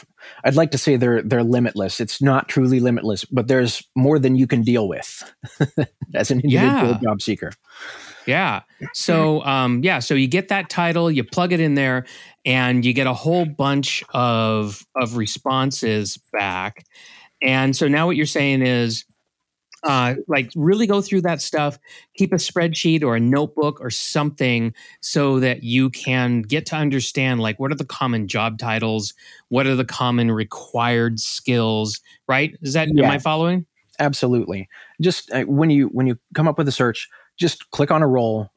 I'd 0.44 0.54
like 0.54 0.70
to 0.72 0.78
say 0.78 0.96
they're 0.96 1.22
they're 1.22 1.44
limitless. 1.44 2.00
It's 2.00 2.20
not 2.20 2.48
truly 2.48 2.80
limitless, 2.80 3.24
but 3.24 3.48
there's 3.48 3.82
more 3.94 4.18
than 4.18 4.36
you 4.36 4.46
can 4.46 4.62
deal 4.62 4.88
with 4.88 5.22
as 6.14 6.30
an 6.30 6.40
individual 6.40 6.92
yeah. 6.92 6.98
job 7.02 7.22
seeker. 7.22 7.52
Yeah. 8.26 8.62
So 8.92 9.42
um, 9.44 9.82
yeah, 9.82 10.00
so 10.00 10.14
you 10.14 10.26
get 10.26 10.48
that 10.48 10.68
title, 10.68 11.10
you 11.10 11.24
plug 11.24 11.52
it 11.52 11.60
in 11.60 11.74
there, 11.74 12.04
and 12.44 12.84
you 12.84 12.92
get 12.92 13.06
a 13.06 13.14
whole 13.14 13.46
bunch 13.46 14.04
of 14.12 14.84
of 14.94 15.16
responses 15.16 16.18
back. 16.32 16.84
And 17.42 17.76
so 17.76 17.88
now 17.88 18.06
what 18.06 18.16
you're 18.16 18.26
saying 18.26 18.62
is 18.62 19.04
uh, 19.86 20.14
like 20.28 20.50
really 20.56 20.86
go 20.86 21.00
through 21.00 21.22
that 21.22 21.40
stuff 21.40 21.78
keep 22.16 22.32
a 22.32 22.36
spreadsheet 22.36 23.02
or 23.02 23.16
a 23.16 23.20
notebook 23.20 23.80
or 23.80 23.90
something 23.90 24.74
so 25.00 25.38
that 25.40 25.62
you 25.62 25.90
can 25.90 26.42
get 26.42 26.66
to 26.66 26.76
understand 26.76 27.40
like 27.40 27.58
what 27.60 27.70
are 27.70 27.76
the 27.76 27.84
common 27.84 28.28
job 28.28 28.58
titles? 28.58 29.14
What 29.48 29.66
are 29.66 29.76
the 29.76 29.84
common 29.84 30.30
required 30.30 31.20
skills 31.20 32.00
right? 32.28 32.56
Is 32.62 32.72
that 32.72 32.88
yeah. 32.92 33.04
am 33.04 33.10
i 33.10 33.18
following? 33.18 33.66
Absolutely. 33.98 34.68
Just 35.00 35.30
uh, 35.32 35.44
when 35.44 35.70
you 35.70 35.86
when 35.88 36.06
you 36.06 36.18
come 36.34 36.48
up 36.48 36.58
with 36.58 36.68
a 36.68 36.72
search 36.72 37.08
just 37.38 37.70
click 37.70 37.90
on 37.90 38.02
a 38.02 38.06
role 38.06 38.50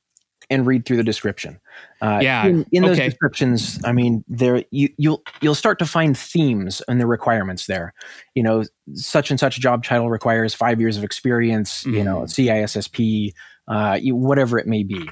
and 0.50 0.65
read 0.65 0.86
through 0.86 0.98
the 0.98 1.03
description. 1.03 1.60
Uh, 2.01 2.20
yeah, 2.22 2.46
in, 2.46 2.65
in 2.72 2.84
those 2.84 2.98
okay. 2.98 3.10
descriptions, 3.10 3.79
I 3.84 3.91
mean, 3.91 4.24
there 4.27 4.63
you 4.72 4.89
you'll 4.98 5.24
you'll 5.41 5.56
start 5.56 5.79
to 5.79 5.86
find 5.86 6.18
themes 6.18 6.82
and 6.88 7.00
the 7.00 7.08
requirements 7.08 7.68
there. 7.68 7.94
You 8.36 8.44
know, 8.44 8.63
such 8.94 9.29
and 9.29 9.39
such 9.39 9.60
job 9.60 9.84
title 9.84 10.10
requires 10.10 10.53
five 10.53 10.79
years 10.79 10.98
of 10.98 11.03
experience. 11.03 11.84
Mm-hmm. 11.84 11.96
You 11.96 12.03
know, 12.03 12.22
CISSP, 12.22 13.34
uh, 13.68 14.00
whatever 14.00 14.58
it 14.58 14.68
may 14.68 14.84
be. 14.84 15.08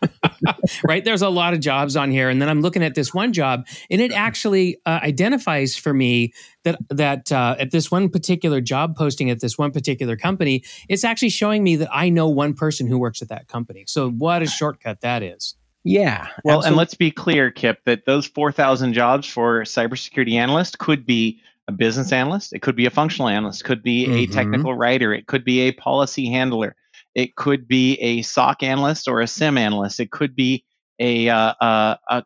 right? 0.87 1.03
There's 1.03 1.21
a 1.21 1.29
lot 1.29 1.53
of 1.53 1.59
jobs 1.59 1.95
on 1.95 2.11
here 2.11 2.29
and 2.29 2.41
then 2.41 2.49
i'm 2.49 2.61
looking 2.61 2.83
at 2.83 2.95
this 2.95 3.13
one 3.13 3.33
job 3.33 3.65
and 3.89 4.01
it 4.01 4.11
actually 4.11 4.77
uh, 4.85 4.99
identifies 5.01 5.75
for 5.75 5.93
me 5.93 6.33
that 6.63 6.77
that 6.89 7.31
uh, 7.31 7.55
at 7.59 7.71
this 7.71 7.89
one 7.91 8.09
particular 8.09 8.61
job 8.61 8.95
posting 8.95 9.29
at 9.29 9.39
this 9.39 9.57
one 9.57 9.71
particular 9.71 10.15
company 10.15 10.63
it's 10.89 11.03
actually 11.03 11.29
showing 11.29 11.63
me 11.63 11.75
that 11.75 11.89
i 11.91 12.09
know 12.09 12.27
one 12.27 12.53
person 12.53 12.87
who 12.87 12.97
works 12.97 13.21
at 13.21 13.29
that 13.29 13.47
company. 13.47 13.83
So 13.87 14.09
what 14.09 14.41
a 14.41 14.47
shortcut 14.47 15.01
that 15.01 15.23
is. 15.23 15.55
Yeah 15.83 16.27
well 16.43 16.57
absolutely. 16.57 16.67
and 16.67 16.77
let's 16.77 16.95
be 16.95 17.11
clear 17.11 17.51
kip 17.51 17.79
that 17.85 18.05
those 18.05 18.25
4000 18.25 18.93
jobs 18.93 19.27
for 19.27 19.63
cybersecurity 19.63 20.33
analyst 20.33 20.79
could 20.79 21.05
be 21.05 21.39
a 21.67 21.71
business 21.71 22.11
analyst 22.11 22.53
it 22.53 22.61
could 22.61 22.75
be 22.75 22.85
a 22.85 22.89
functional 22.89 23.29
analyst 23.29 23.63
could 23.63 23.83
be 23.83 24.05
mm-hmm. 24.05 24.13
a 24.13 24.27
technical 24.27 24.73
writer 24.73 25.13
it 25.13 25.27
could 25.27 25.45
be 25.45 25.61
a 25.61 25.71
policy 25.73 26.27
handler 26.27 26.75
It 27.15 27.35
could 27.35 27.67
be 27.67 27.95
a 27.95 28.21
SOC 28.21 28.63
analyst 28.63 29.07
or 29.07 29.21
a 29.21 29.27
SIEM 29.27 29.57
analyst. 29.57 29.99
It 29.99 30.11
could 30.11 30.35
be 30.35 30.63
a, 30.99 31.29
uh, 31.29 31.53
a, 31.61 31.97
a 32.09 32.23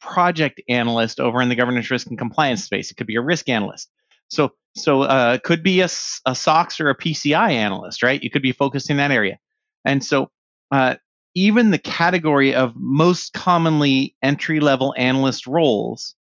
project 0.00 0.62
analyst 0.68 1.20
over 1.20 1.40
in 1.40 1.48
the 1.48 1.54
governance 1.54 1.90
risk 1.90 2.08
and 2.08 2.18
compliance 2.18 2.64
space. 2.64 2.90
It 2.90 2.96
could 2.96 3.06
be 3.06 3.16
a 3.16 3.22
risk 3.22 3.48
analyst. 3.48 3.90
So, 4.28 4.52
so 4.76 5.02
uh, 5.02 5.34
it 5.36 5.42
could 5.42 5.62
be 5.62 5.80
a, 5.80 5.88
a 6.26 6.34
SOX 6.34 6.80
or 6.80 6.90
a 6.90 6.96
PCI 6.96 7.50
analyst, 7.50 8.02
right? 8.02 8.22
You 8.22 8.30
could 8.30 8.42
be 8.42 8.52
focused 8.52 8.90
in 8.90 8.96
that 8.98 9.10
area. 9.10 9.38
And 9.84 10.04
so, 10.04 10.30
uh, 10.70 10.96
even 11.34 11.70
the 11.70 11.78
category 11.78 12.54
of 12.54 12.74
most 12.76 13.32
commonly 13.32 14.14
entry 14.22 14.60
level 14.60 14.94
analyst 14.96 15.46
roles 15.46 16.14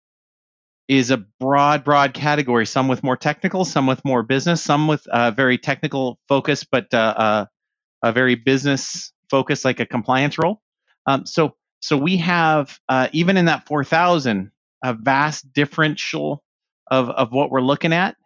is 0.89 1.11
a 1.11 1.19
broad, 1.39 1.85
broad 1.85 2.15
category. 2.15 2.67
Some 2.67 2.89
with 2.89 3.03
more 3.03 3.17
technical, 3.17 3.65
some 3.65 3.87
with 3.87 4.05
more 4.05 4.23
business, 4.23 4.63
some 4.63 4.89
with 4.89 5.07
uh, 5.09 5.31
very 5.31 5.59
technical 5.59 6.19
focus, 6.29 6.65
but 6.65 6.93
uh, 6.93 7.15
uh, 7.17 7.47
a 8.03 8.13
very 8.13 8.35
business 8.35 9.13
focused, 9.31 9.65
like 9.65 9.81
a 9.81 9.87
compliance 9.87 10.39
role. 10.39 10.61
Um, 11.07 11.27
so, 11.27 11.55
so 11.81 11.97
we 11.97 12.17
have 12.19 12.79
uh, 12.89 13.09
even 13.13 13.37
in 13.37 13.47
that 13.47 13.67
4,000 13.67 14.51
a 14.83 14.95
vast 14.95 15.53
differential 15.53 16.43
of 16.91 17.11
of 17.11 17.33
what 17.33 17.51
we're 17.51 17.61
looking 17.61 17.93
at, 17.93 18.17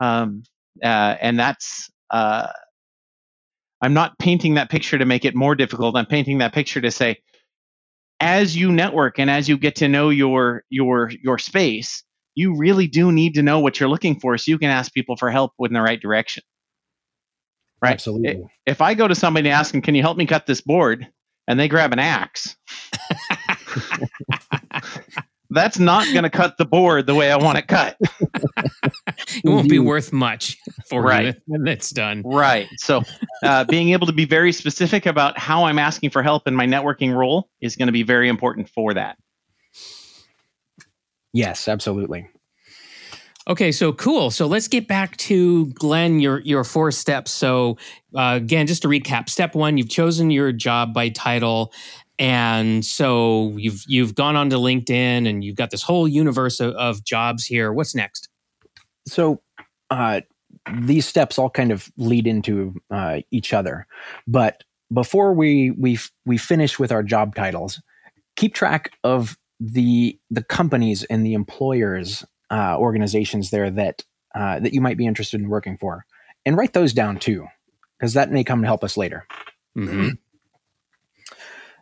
um, 0.00 0.42
uh, 0.82 1.16
and 1.20 1.38
that's. 1.38 1.90
Uh, 2.10 2.48
I'm 3.82 3.94
not 3.94 4.18
painting 4.18 4.54
that 4.54 4.70
picture 4.70 4.98
to 4.98 5.06
make 5.06 5.24
it 5.24 5.34
more 5.34 5.54
difficult. 5.54 5.96
I'm 5.96 6.06
painting 6.06 6.38
that 6.38 6.52
picture 6.52 6.80
to 6.80 6.90
say, 6.90 7.18
as 8.20 8.54
you 8.54 8.70
network 8.70 9.18
and 9.18 9.30
as 9.30 9.48
you 9.48 9.56
get 9.56 9.76
to 9.76 9.88
know 9.88 10.10
your 10.10 10.64
your 10.68 11.10
your 11.22 11.38
space, 11.38 12.04
you 12.34 12.56
really 12.56 12.86
do 12.86 13.10
need 13.10 13.34
to 13.34 13.42
know 13.42 13.60
what 13.60 13.80
you're 13.80 13.88
looking 13.88 14.20
for 14.20 14.36
so 14.36 14.50
you 14.50 14.58
can 14.58 14.70
ask 14.70 14.92
people 14.92 15.16
for 15.16 15.30
help 15.30 15.52
in 15.60 15.72
the 15.72 15.80
right 15.80 16.00
direction. 16.00 16.42
Right. 17.82 17.92
Absolutely. 17.92 18.44
If 18.66 18.80
I 18.80 18.94
go 18.94 19.08
to 19.08 19.14
somebody 19.14 19.48
and 19.48 19.54
ask 19.54 19.72
them, 19.72 19.80
"Can 19.80 19.94
you 19.94 20.02
help 20.02 20.16
me 20.16 20.26
cut 20.26 20.46
this 20.46 20.60
board?" 20.60 21.06
and 21.48 21.58
they 21.58 21.66
grab 21.66 21.92
an 21.92 21.98
axe, 21.98 22.56
that's 25.50 25.78
not 25.78 26.06
going 26.12 26.22
to 26.22 26.30
cut 26.30 26.56
the 26.58 26.64
board 26.64 27.06
the 27.06 27.14
way 27.14 27.30
I 27.30 27.36
want 27.36 27.58
it 27.58 27.66
cut. 27.66 27.96
it 28.00 29.44
won't 29.44 29.68
be 29.68 29.78
worth 29.78 30.12
much 30.12 30.56
for 30.88 31.02
right. 31.02 31.26
you 31.26 31.34
when 31.46 31.66
it's 31.66 31.90
done. 31.90 32.22
Right. 32.24 32.68
So, 32.76 33.02
uh, 33.42 33.64
being 33.64 33.90
able 33.90 34.06
to 34.06 34.12
be 34.12 34.24
very 34.24 34.52
specific 34.52 35.06
about 35.06 35.38
how 35.38 35.64
I'm 35.64 35.78
asking 35.78 36.10
for 36.10 36.22
help 36.22 36.46
in 36.46 36.54
my 36.54 36.66
networking 36.66 37.14
role 37.14 37.48
is 37.60 37.76
going 37.76 37.88
to 37.88 37.92
be 37.92 38.04
very 38.04 38.28
important 38.28 38.68
for 38.68 38.94
that. 38.94 39.16
Yes, 41.32 41.68
absolutely. 41.68 42.28
Okay, 43.50 43.72
so 43.72 43.92
cool. 43.92 44.30
So 44.30 44.46
let's 44.46 44.68
get 44.68 44.86
back 44.86 45.16
to 45.16 45.66
Glenn. 45.72 46.20
Your 46.20 46.38
your 46.42 46.62
four 46.62 46.92
steps. 46.92 47.32
So 47.32 47.78
uh, 48.16 48.34
again, 48.36 48.68
just 48.68 48.82
to 48.82 48.88
recap: 48.88 49.28
step 49.28 49.56
one, 49.56 49.76
you've 49.76 49.88
chosen 49.88 50.30
your 50.30 50.52
job 50.52 50.94
by 50.94 51.08
title, 51.08 51.72
and 52.16 52.84
so 52.84 53.52
you've 53.56 53.82
you've 53.88 54.14
gone 54.14 54.36
onto 54.36 54.56
LinkedIn, 54.56 55.28
and 55.28 55.42
you've 55.42 55.56
got 55.56 55.72
this 55.72 55.82
whole 55.82 56.06
universe 56.06 56.60
of, 56.60 56.74
of 56.74 57.04
jobs 57.04 57.44
here. 57.44 57.72
What's 57.72 57.92
next? 57.92 58.28
So 59.08 59.42
uh, 59.90 60.20
these 60.72 61.08
steps 61.08 61.36
all 61.36 61.50
kind 61.50 61.72
of 61.72 61.90
lead 61.96 62.28
into 62.28 62.76
uh, 62.88 63.22
each 63.32 63.52
other, 63.52 63.88
but 64.28 64.62
before 64.94 65.34
we 65.34 65.72
we 65.72 65.98
we 66.24 66.38
finish 66.38 66.78
with 66.78 66.92
our 66.92 67.02
job 67.02 67.34
titles, 67.34 67.82
keep 68.36 68.54
track 68.54 68.92
of 69.02 69.36
the 69.58 70.16
the 70.30 70.44
companies 70.44 71.02
and 71.04 71.26
the 71.26 71.34
employers 71.34 72.24
uh, 72.50 72.76
organizations 72.78 73.50
there 73.50 73.70
that 73.70 74.04
uh, 74.34 74.60
that 74.60 74.72
you 74.72 74.80
might 74.80 74.96
be 74.96 75.06
interested 75.06 75.40
in 75.40 75.48
working 75.48 75.76
for, 75.76 76.04
and 76.44 76.56
write 76.56 76.72
those 76.72 76.92
down 76.92 77.18
too, 77.18 77.46
because 77.98 78.14
that 78.14 78.30
may 78.30 78.44
come 78.44 78.60
to 78.60 78.66
help 78.66 78.84
us 78.84 78.96
later. 78.96 79.26
Mm-hmm. 79.76 80.10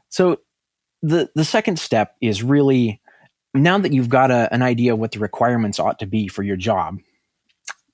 So 0.09 0.39
the 1.03 1.31
the 1.35 1.45
second 1.45 1.79
step 1.79 2.15
is 2.21 2.43
really 2.43 3.01
now 3.55 3.79
that 3.79 3.93
you've 3.93 4.09
got 4.09 4.31
a, 4.31 4.53
an 4.53 4.63
idea 4.63 4.97
what 4.97 5.13
the 5.13 5.19
requirements 5.19 5.79
ought 5.79 5.99
to 5.99 6.07
be 6.07 6.29
for 6.29 6.43
your 6.43 6.57
job. 6.57 6.99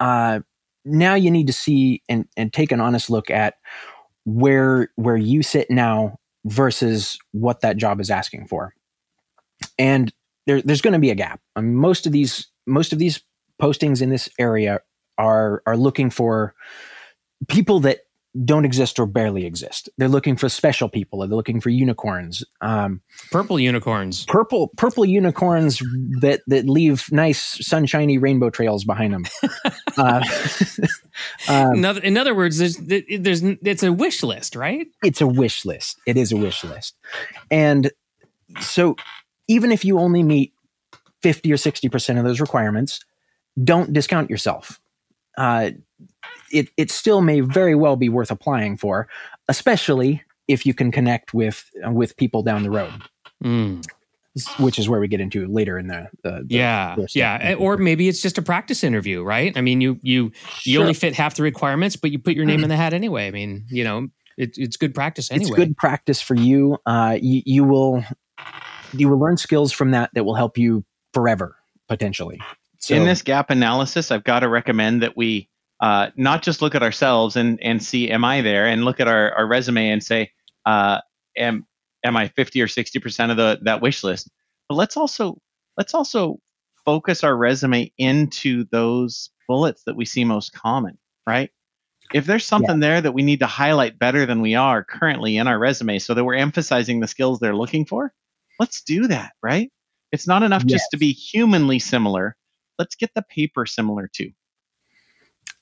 Uh, 0.01 0.41
now 0.85 1.15
you 1.15 1.31
need 1.31 1.47
to 1.47 1.53
see 1.53 2.03
and, 2.09 2.29
and 2.37 2.53
take 2.53 2.73
an 2.73 2.81
honest 2.81 3.09
look 3.09 3.31
at 3.31 3.55
where 4.25 4.91
where 4.97 5.17
you 5.17 5.43
sit 5.43 5.71
now 5.71 6.19
versus 6.45 7.19
what 7.33 7.61
that 7.61 7.77
job 7.77 8.01
is 8.01 8.11
asking 8.11 8.47
for 8.47 8.75
and 9.79 10.13
there, 10.47 10.63
there's 10.63 10.83
going 10.83 10.93
to 10.93 10.99
be 10.99 11.11
a 11.11 11.15
gap. 11.15 11.41
I 11.57 11.61
mean, 11.61 11.75
most 11.75 12.07
of 12.07 12.13
these 12.13 12.49
most 12.67 12.93
of 12.93 12.99
these 12.99 13.21
postings 13.61 14.03
in 14.03 14.11
this 14.11 14.29
area 14.39 14.81
are 15.19 15.63
are 15.67 15.77
looking 15.77 16.11
for 16.11 16.55
people 17.49 17.81
that 17.81 18.01
don't 18.45 18.65
exist 18.65 18.99
or 18.99 19.07
barely 19.07 19.47
exist. 19.47 19.89
They're 19.97 20.09
looking 20.09 20.37
for 20.37 20.49
special 20.49 20.89
people. 20.89 21.21
They're 21.21 21.29
looking 21.29 21.61
for 21.61 21.71
unicorns. 21.71 22.43
Um, 22.61 23.01
purple 23.31 23.61
unicorns. 23.61 24.25
Purple 24.27 24.69
purple 24.77 25.05
unicorns 25.05 25.81
that 26.21 26.43
that 26.49 26.69
leave 26.69 27.11
nice 27.13 27.65
sunshiny 27.65 28.19
rainbow 28.19 28.51
trails 28.51 28.85
behind 28.85 29.15
them. 29.15 29.25
uh, 29.97 30.25
um, 31.49 31.77
in, 31.77 31.85
other, 31.85 32.01
in 32.01 32.17
other 32.17 32.35
words, 32.35 32.59
there's 32.59 32.77
there's 32.77 33.43
it's 33.43 33.85
a 33.85 33.93
wish 33.93 34.23
list, 34.23 34.57
right? 34.57 34.89
It's 35.05 35.21
a 35.21 35.27
wish 35.27 35.65
list. 35.65 36.01
It 36.07 36.17
is 36.17 36.33
a 36.33 36.37
wish 36.37 36.65
list, 36.65 36.97
and 37.51 37.93
so 38.61 38.97
even 39.47 39.71
if 39.71 39.85
you 39.85 39.99
only 39.99 40.23
meet 40.23 40.54
50 41.25 41.51
or 41.51 41.57
60% 41.57 42.19
of 42.19 42.25
those 42.25 42.39
requirements, 42.39 43.01
don't 43.63 43.95
discount 43.95 44.29
yourself. 44.29 44.79
Uh, 45.39 45.71
it, 46.53 46.69
it 46.77 46.91
still 46.91 47.23
may 47.23 47.41
very 47.41 47.75
well 47.75 47.97
be 47.97 48.11
worth 48.11 48.31
applying 48.31 48.77
for, 48.77 49.09
especially 49.49 50.23
if 50.49 50.67
you 50.67 50.75
can 50.75 50.93
connect 50.93 51.33
with 51.33 51.71
uh, 51.85 51.91
with 51.91 52.15
people 52.19 52.43
down 52.43 52.63
the 52.63 52.71
road. 52.71 52.93
Mm. 53.43 53.87
Which 54.59 54.79
is 54.79 54.87
where 54.87 55.01
we 55.01 55.09
get 55.09 55.21
into 55.21 55.47
later 55.47 55.79
in 55.79 55.87
the, 55.87 56.09
the, 56.23 56.45
the 56.45 56.55
yeah 56.55 56.97
yeah 57.15 57.55
or 57.55 57.79
maybe 57.79 58.09
it's 58.09 58.21
just 58.21 58.37
a 58.37 58.43
practice 58.43 58.83
interview 58.83 59.23
right 59.23 59.57
I 59.57 59.61
mean 59.61 59.81
you 59.81 60.01
you 60.03 60.33
you 60.65 60.81
only 60.81 60.93
fit 60.93 61.15
half 61.15 61.37
the 61.37 61.45
requirements 61.45 61.95
but 61.95 62.11
you 62.11 62.19
put 62.19 62.35
your 62.35 62.45
name 62.45 62.65
in 62.65 62.69
the 62.69 62.77
hat 62.77 62.93
anyway 62.93 63.29
I 63.29 63.31
mean 63.31 63.65
you 63.69 63.85
know 63.85 64.09
it, 64.37 64.59
it's 64.59 64.77
good 64.77 64.93
practice 64.93 65.31
anyway. 65.31 65.51
It's 65.51 65.57
good 65.57 65.77
practice 65.77 66.21
for 66.21 66.35
you. 66.35 66.79
Uh, 66.85 67.17
you, 67.23 67.43
you 67.47 67.63
will 67.63 68.03
you 68.93 69.09
will 69.09 69.19
learn 69.19 69.37
skills 69.37 69.73
from 69.73 69.93
that 69.93 70.11
that 70.15 70.25
will 70.25 70.35
help 70.35 70.59
you 70.59 70.85
forever 71.15 71.57
potentially. 71.89 72.41
So, 72.79 72.95
in 72.95 73.07
this 73.07 73.23
gap 73.23 73.49
analysis, 73.49 74.11
I've 74.11 74.25
got 74.25 74.41
to 74.41 74.49
recommend 74.49 75.03
that 75.03 75.17
we 75.17 75.49
uh, 75.81 76.11
not 76.17 76.43
just 76.43 76.61
look 76.61 76.75
at 76.75 76.83
ourselves 76.83 77.37
and 77.37 77.59
and 77.63 77.83
see 77.83 78.11
am 78.11 78.25
I 78.25 78.43
there, 78.43 78.67
and 78.67 78.85
look 78.85 79.01
at 79.01 79.09
our, 79.09 79.33
our 79.33 79.47
resume 79.47 79.89
and 79.89 80.03
say 80.03 80.33
uh, 80.67 81.01
am 81.37 81.67
am 82.05 82.17
I 82.17 82.29
fifty 82.29 82.61
or 82.61 82.69
sixty 82.69 82.99
percent 82.99 83.31
of 83.31 83.39
the 83.39 83.59
that 83.63 83.81
wish 83.81 84.05
list. 84.05 84.29
But 84.69 84.75
let's 84.75 84.97
also 84.97 85.39
let's 85.79 85.95
also 85.95 86.41
focus 86.85 87.25
our 87.25 87.35
resume 87.35 87.91
into 87.97 88.65
those 88.71 89.31
bullets 89.49 89.85
that 89.85 89.97
we 89.97 90.05
see 90.05 90.25
most 90.25 90.53
common, 90.53 90.99
right? 91.27 91.51
If 92.13 92.27
there's 92.27 92.45
something 92.45 92.83
yeah. 92.83 92.89
there 92.89 93.01
that 93.01 93.13
we 93.13 93.23
need 93.23 93.41
to 93.41 93.47
highlight 93.47 93.99
better 93.99 94.27
than 94.27 94.43
we 94.43 94.55
are 94.55 94.85
currently 94.85 95.39
in 95.39 95.49
our 95.49 95.59
resume 95.59 95.99
so 95.99 96.13
that 96.13 96.25
we're 96.25 96.35
emphasizing 96.35 97.01
the 97.01 97.09
skills 97.09 97.41
they're 97.41 97.57
looking 97.57 97.87
for, 97.87 98.13
let's 98.61 98.83
do 98.83 99.07
that, 99.07 99.33
right? 99.43 99.73
It's 100.15 100.27
not 100.29 100.43
enough 100.43 100.63
yes. 100.65 100.81
just 100.81 100.91
to 100.93 100.97
be 100.97 101.13
humanly 101.13 101.79
similar. 101.79 102.37
Let's 102.79 102.95
get 102.95 103.11
the 103.15 103.23
paper 103.23 103.67
similar 103.67 104.09
too. 104.13 104.31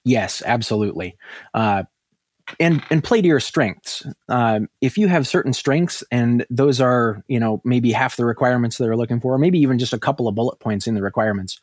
Yes, 0.05 0.43
absolutely. 0.45 1.17
Uh, 1.55 1.85
and 2.61 2.83
and 2.91 3.03
play 3.03 3.23
to 3.23 3.29
your 3.29 3.41
strengths. 3.41 4.05
Um, 4.29 4.69
if 4.81 4.99
you 4.99 5.09
have 5.09 5.27
certain 5.27 5.53
strengths, 5.53 6.05
and 6.11 6.45
those 6.51 6.81
are 6.81 7.25
you 7.29 7.41
know 7.41 7.63
maybe 7.65 7.93
half 7.93 8.17
the 8.17 8.25
requirements 8.25 8.79
they're 8.79 8.97
looking 8.97 9.21
for, 9.21 9.39
maybe 9.39 9.59
even 9.61 9.79
just 9.79 9.93
a 9.93 9.99
couple 9.99 10.29
of 10.29 10.35
bullet 10.35 10.59
points 10.61 10.87
in 10.87 10.95
the 10.95 11.03
requirements, 11.03 11.59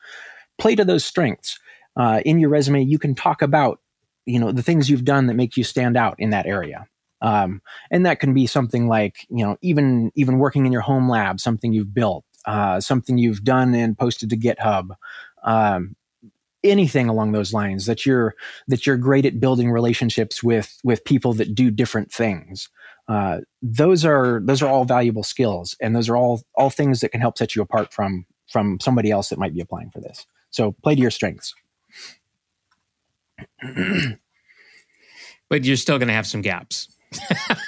play 0.57 0.75
to 0.75 0.85
those 0.85 1.05
strengths. 1.05 1.59
Uh, 1.95 2.21
in 2.25 2.39
your 2.39 2.49
resume, 2.49 2.83
you 2.83 2.97
can 2.97 3.13
talk 3.13 3.41
about 3.41 3.81
you 4.25 4.39
know 4.39 4.51
the 4.51 4.63
things 4.63 4.89
you've 4.89 5.05
done 5.05 5.27
that 5.27 5.35
make 5.35 5.57
you 5.57 5.63
stand 5.63 5.95
out 5.95 6.15
in 6.17 6.31
that 6.31 6.45
area. 6.45 6.87
Um, 7.21 7.61
and 7.91 8.05
that 8.05 8.19
can 8.19 8.33
be 8.33 8.47
something 8.47 8.87
like, 8.87 9.27
you 9.29 9.45
know, 9.45 9.57
even 9.61 10.11
even 10.15 10.39
working 10.39 10.65
in 10.65 10.71
your 10.71 10.81
home 10.81 11.09
lab, 11.09 11.39
something 11.39 11.73
you've 11.73 11.93
built, 11.93 12.23
uh, 12.49 12.81
something 12.81 13.19
you've 13.19 13.43
done 13.43 13.75
and 13.75 13.97
posted 13.97 14.29
to 14.31 14.37
GitHub, 14.37 14.89
um, 15.43 15.95
anything 16.63 17.07
along 17.07 17.31
those 17.31 17.53
lines. 17.53 17.85
That 17.85 18.05
you're 18.05 18.33
that 18.67 18.87
you're 18.87 18.97
great 18.97 19.25
at 19.25 19.39
building 19.39 19.71
relationships 19.71 20.41
with 20.43 20.79
with 20.83 21.05
people 21.05 21.33
that 21.33 21.53
do 21.53 21.69
different 21.69 22.11
things. 22.11 22.67
Uh, 23.07 23.41
those 23.61 24.03
are 24.03 24.41
those 24.43 24.63
are 24.63 24.69
all 24.69 24.83
valuable 24.83 25.23
skills, 25.23 25.75
and 25.79 25.95
those 25.95 26.09
are 26.09 26.17
all 26.17 26.41
all 26.55 26.71
things 26.71 27.01
that 27.01 27.09
can 27.09 27.21
help 27.21 27.37
set 27.37 27.55
you 27.55 27.61
apart 27.61 27.93
from 27.93 28.25
from 28.51 28.79
somebody 28.79 29.11
else 29.11 29.29
that 29.29 29.37
might 29.37 29.53
be 29.53 29.61
applying 29.61 29.91
for 29.91 30.01
this. 30.01 30.25
So 30.49 30.71
play 30.83 30.95
to 30.95 31.01
your 31.01 31.11
strengths. 31.11 31.53
but 35.49 35.63
you're 35.63 35.77
still 35.77 35.97
going 35.99 36.07
to 36.07 36.13
have 36.13 36.27
some 36.27 36.41
gaps 36.41 36.89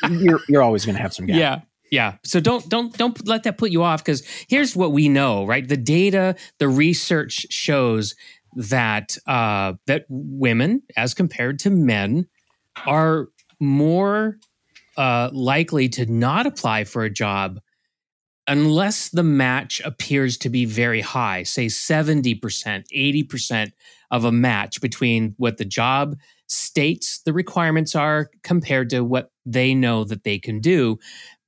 you're 0.10 0.40
you're 0.48 0.62
always 0.62 0.86
going 0.86 0.96
to 0.96 1.02
have 1.02 1.14
some 1.14 1.26
gaps. 1.28 1.38
Yeah. 1.38 1.62
Yeah. 1.92 2.16
So 2.24 2.40
don't 2.40 2.68
don't 2.70 2.98
don't 2.98 3.28
let 3.28 3.44
that 3.44 3.58
put 3.58 3.70
you 3.70 3.84
off 3.84 4.04
because 4.04 4.24
here's 4.48 4.76
what 4.76 4.94
we 4.94 5.10
know, 5.10 5.46
right? 5.46 5.68
The 5.68 5.78
data, 5.78 6.36
the 6.58 6.70
research 6.70 7.48
shows 7.50 8.16
that 8.56 9.18
uh, 9.28 9.74
that 9.88 10.06
women, 10.10 10.84
as 10.96 11.14
compared 11.14 11.60
to 11.60 11.70
men, 11.70 12.28
are 12.88 13.28
more 13.60 14.38
uh, 14.98 15.30
likely 15.34 15.90
to 15.90 16.06
not 16.06 16.48
apply 16.48 16.86
for 16.86 17.04
a 17.04 17.10
job 17.10 17.60
unless 18.48 19.10
the 19.10 19.24
match 19.24 19.82
appears 19.86 20.38
to 20.38 20.50
be 20.50 20.66
very 20.66 21.02
high, 21.02 21.44
say 21.44 21.68
70%, 21.68 22.40
80% 22.42 23.72
of 24.10 24.26
a 24.26 24.32
match 24.32 24.82
between 24.82 25.36
what 25.38 25.58
the 25.58 25.66
job 25.66 26.16
states 26.48 27.22
the 27.24 27.32
requirements 27.32 27.96
are 27.96 28.30
compared 28.44 28.90
to 28.90 29.02
what 29.04 29.32
they 29.46 29.74
know 29.74 30.04
that 30.04 30.24
they 30.24 30.38
can 30.38 30.60
do. 30.60 31.00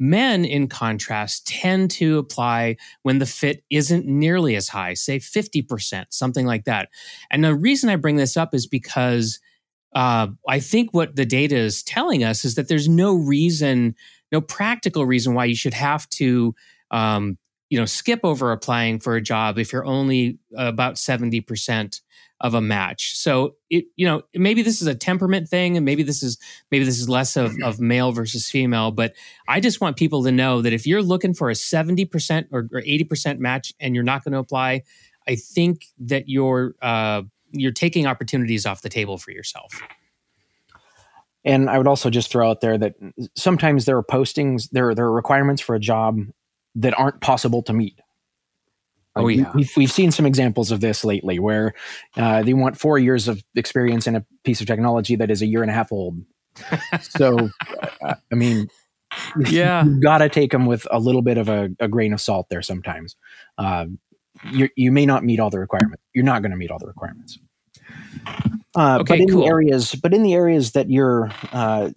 Men, 0.03 0.43
in 0.43 0.67
contrast, 0.67 1.47
tend 1.47 1.89
to 1.91 2.17
apply 2.17 2.75
when 3.03 3.19
the 3.19 3.25
fit 3.25 3.63
isn't 3.69 4.05
nearly 4.05 4.57
as 4.57 4.67
high, 4.67 4.95
say 4.95 5.17
50%, 5.17 6.07
something 6.09 6.45
like 6.45 6.65
that. 6.65 6.89
And 7.31 7.41
the 7.41 7.55
reason 7.55 7.89
I 7.89 7.95
bring 7.95 8.17
this 8.17 8.35
up 8.35 8.53
is 8.53 8.67
because 8.67 9.39
uh, 9.95 10.27
I 10.45 10.59
think 10.59 10.93
what 10.93 11.15
the 11.15 11.23
data 11.25 11.55
is 11.55 11.83
telling 11.83 12.21
us 12.21 12.43
is 12.43 12.55
that 12.55 12.67
there's 12.67 12.89
no 12.89 13.15
reason, 13.15 13.95
no 14.29 14.41
practical 14.41 15.05
reason 15.05 15.35
why 15.35 15.45
you 15.45 15.55
should 15.55 15.73
have 15.73 16.09
to, 16.09 16.53
um, 16.91 17.37
you 17.69 17.79
know, 17.79 17.85
skip 17.85 18.19
over 18.23 18.51
applying 18.51 18.99
for 18.99 19.15
a 19.15 19.21
job 19.21 19.57
if 19.57 19.71
you're 19.71 19.85
only 19.85 20.37
about 20.57 20.95
70% 20.95 22.01
of 22.43 22.53
a 22.53 22.61
match. 22.61 23.17
So 23.17 23.55
it, 23.69 23.85
you 23.95 24.05
know, 24.05 24.21
maybe 24.35 24.61
this 24.61 24.81
is 24.81 24.87
a 24.87 24.93
temperament 24.93 25.47
thing, 25.47 25.77
and 25.77 25.85
maybe 25.85 26.03
this 26.03 26.21
is 26.21 26.37
maybe 26.69 26.83
this 26.83 26.99
is 26.99 27.07
less 27.07 27.37
of, 27.37 27.55
of 27.63 27.79
male 27.79 28.11
versus 28.11 28.49
female. 28.49 28.91
But 28.91 29.13
I 29.47 29.61
just 29.61 29.79
want 29.79 29.95
people 29.95 30.23
to 30.25 30.31
know 30.31 30.61
that 30.61 30.73
if 30.73 30.85
you're 30.85 31.01
looking 31.01 31.33
for 31.33 31.49
a 31.49 31.53
70% 31.53 32.47
or, 32.51 32.67
or 32.71 32.81
80% 32.81 33.39
match 33.39 33.73
and 33.79 33.95
you're 33.95 34.03
not 34.03 34.25
going 34.25 34.33
to 34.33 34.39
apply, 34.39 34.83
I 35.27 35.35
think 35.35 35.85
that 35.99 36.27
you're 36.27 36.75
uh, 36.81 37.23
you're 37.51 37.71
taking 37.71 38.05
opportunities 38.05 38.65
off 38.65 38.81
the 38.81 38.89
table 38.89 39.17
for 39.17 39.31
yourself. 39.31 39.71
And 41.45 41.69
I 41.69 41.77
would 41.77 41.87
also 41.87 42.09
just 42.09 42.31
throw 42.31 42.49
out 42.49 42.61
there 42.61 42.77
that 42.77 42.95
sometimes 43.35 43.85
there 43.85 43.97
are 43.97 44.03
postings, 44.03 44.69
there, 44.71 44.95
there 44.95 45.05
are 45.05 45.11
requirements 45.11 45.61
for 45.61 45.75
a 45.75 45.79
job 45.79 46.19
that 46.75 46.97
aren't 46.97 47.21
possible 47.21 47.61
to 47.63 47.73
meet. 47.73 47.99
Oh 49.15 49.27
yeah, 49.27 49.51
we've, 49.53 49.71
we've 49.77 49.91
seen 49.91 50.11
some 50.11 50.25
examples 50.25 50.71
of 50.71 50.81
this 50.81 51.03
lately, 51.03 51.37
where 51.37 51.73
uh, 52.17 52.41
they 52.41 52.53
want 52.53 52.79
four 52.79 52.97
years 52.97 53.27
of 53.27 53.43
experience 53.55 54.07
in 54.07 54.15
a 54.15 54.25
piece 54.43 54.59
of 54.59 54.65
technology 54.67 55.15
that 55.15 55.29
is 55.29 55.41
a 55.41 55.45
year 55.45 55.61
and 55.61 55.69
a 55.69 55.73
half 55.73 55.91
old. 55.91 56.23
so, 57.01 57.49
uh, 58.01 58.15
I 58.31 58.35
mean, 58.35 58.67
yeah, 59.49 59.85
you 59.85 59.99
got 60.01 60.19
to 60.19 60.29
take 60.29 60.51
them 60.51 60.65
with 60.65 60.87
a 60.89 60.99
little 60.99 61.21
bit 61.21 61.37
of 61.37 61.47
a, 61.47 61.69
a 61.79 61.87
grain 61.87 62.11
of 62.11 62.21
salt 62.21 62.47
there. 62.49 62.63
Sometimes, 62.63 63.15
uh, 63.59 63.85
you 64.51 64.69
you 64.75 64.91
may 64.91 65.05
not 65.05 65.23
meet 65.23 65.39
all 65.39 65.51
the 65.51 65.59
requirements. 65.59 66.01
You're 66.13 66.25
not 66.25 66.41
going 66.41 66.51
to 66.51 66.57
meet 66.57 66.71
all 66.71 66.79
the 66.79 66.87
requirements. 66.87 67.37
Uh, 68.75 68.97
okay, 69.01 69.13
but 69.13 69.19
in 69.19 69.29
cool. 69.29 69.41
the 69.41 69.47
areas, 69.47 69.93
but 69.93 70.13
in 70.13 70.23
the 70.23 70.33
areas 70.33 70.71
that 70.71 70.89
you're 70.89 71.31
uh, 71.51 71.91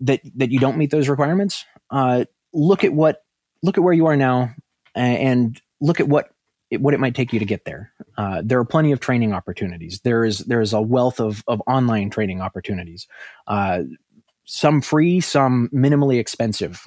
that 0.00 0.20
that 0.34 0.50
you 0.50 0.58
don't 0.58 0.76
meet 0.76 0.90
those 0.90 1.08
requirements, 1.08 1.64
uh, 1.90 2.24
look 2.52 2.82
at 2.82 2.92
what 2.92 3.22
look 3.62 3.78
at 3.78 3.84
where 3.84 3.94
you 3.94 4.06
are 4.06 4.16
now, 4.16 4.52
and 4.96 5.60
look 5.80 6.00
at 6.00 6.08
what 6.08 6.30
it, 6.70 6.80
what 6.80 6.94
it 6.94 7.00
might 7.00 7.14
take 7.14 7.32
you 7.32 7.38
to 7.38 7.44
get 7.44 7.64
there. 7.64 7.92
Uh, 8.16 8.42
there 8.44 8.58
are 8.58 8.64
plenty 8.64 8.92
of 8.92 9.00
training 9.00 9.32
opportunities. 9.32 10.00
There 10.00 10.24
is 10.24 10.38
there 10.40 10.60
is 10.60 10.72
a 10.72 10.80
wealth 10.80 11.20
of 11.20 11.42
of 11.46 11.62
online 11.66 12.10
training 12.10 12.40
opportunities. 12.40 13.06
Uh, 13.46 13.82
some 14.44 14.80
free, 14.80 15.20
some 15.20 15.68
minimally 15.72 16.18
expensive. 16.18 16.86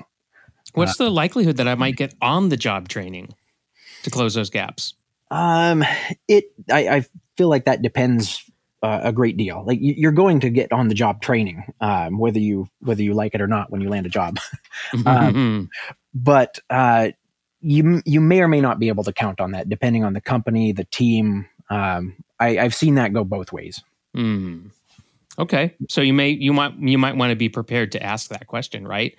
What's 0.73 0.97
the 0.97 1.09
likelihood 1.09 1.57
that 1.57 1.67
I 1.67 1.75
might 1.75 1.95
get 1.95 2.15
on 2.21 2.49
the 2.49 2.57
job 2.57 2.87
training 2.87 3.35
to 4.03 4.09
close 4.09 4.33
those 4.33 4.49
gaps? 4.49 4.93
Um, 5.29 5.83
it 6.27 6.45
I, 6.71 6.87
I 6.87 7.05
feel 7.35 7.49
like 7.49 7.65
that 7.65 7.81
depends 7.81 8.43
uh, 8.83 9.01
a 9.03 9.13
great 9.13 9.37
deal. 9.37 9.63
Like 9.65 9.79
you're 9.81 10.11
going 10.11 10.39
to 10.41 10.49
get 10.49 10.71
on 10.71 10.87
the 10.87 10.95
job 10.95 11.21
training, 11.21 11.63
um, 11.81 12.17
whether 12.17 12.39
you 12.39 12.67
whether 12.79 13.03
you 13.03 13.13
like 13.13 13.35
it 13.35 13.41
or 13.41 13.47
not 13.47 13.69
when 13.69 13.81
you 13.81 13.89
land 13.89 14.05
a 14.05 14.09
job. 14.09 14.39
um, 15.05 15.69
but 16.13 16.59
uh, 16.69 17.09
you 17.61 18.01
you 18.05 18.19
may 18.21 18.41
or 18.41 18.47
may 18.47 18.61
not 18.61 18.79
be 18.79 18.87
able 18.87 19.03
to 19.03 19.13
count 19.13 19.39
on 19.39 19.51
that, 19.51 19.69
depending 19.69 20.03
on 20.03 20.13
the 20.13 20.21
company, 20.21 20.71
the 20.71 20.85
team. 20.85 21.47
Um, 21.69 22.15
I, 22.39 22.57
I've 22.57 22.75
seen 22.75 22.95
that 22.95 23.13
go 23.13 23.23
both 23.23 23.53
ways. 23.53 23.81
Mm. 24.15 24.71
Okay, 25.39 25.73
so 25.89 26.01
you 26.01 26.13
may 26.13 26.29
you 26.29 26.53
might 26.53 26.77
you 26.77 26.97
might 26.97 27.15
want 27.15 27.29
to 27.31 27.35
be 27.35 27.49
prepared 27.49 27.91
to 27.93 28.03
ask 28.03 28.29
that 28.29 28.47
question, 28.47 28.87
right? 28.87 29.15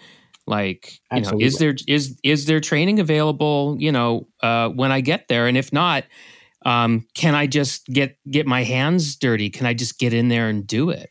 Like, 0.47 1.01
you 1.13 1.21
know, 1.21 1.39
is 1.41 1.59
there 1.59 1.75
is 1.87 2.19
is 2.23 2.47
there 2.47 2.61
training 2.61 2.99
available? 3.01 3.77
You 3.79 3.93
know, 3.93 4.27
uh, 4.43 4.69
when 4.69 4.91
I 4.91 5.01
get 5.01 5.29
there, 5.29 5.47
and 5.47 5.57
if 5.57 5.73
not, 5.73 6.05
um, 6.67 7.07
can 7.15 7.35
I 7.35 7.47
just 7.47 7.87
get 7.87 8.19
get 8.29 8.47
my 8.47 8.65
hands 8.65 9.17
dirty? 9.17 9.51
Can 9.51 9.67
I 9.67 9.75
just 9.75 9.99
get 9.99 10.13
in 10.13 10.29
there 10.29 10.49
and 10.49 10.67
do 10.67 10.91
it? 10.91 11.11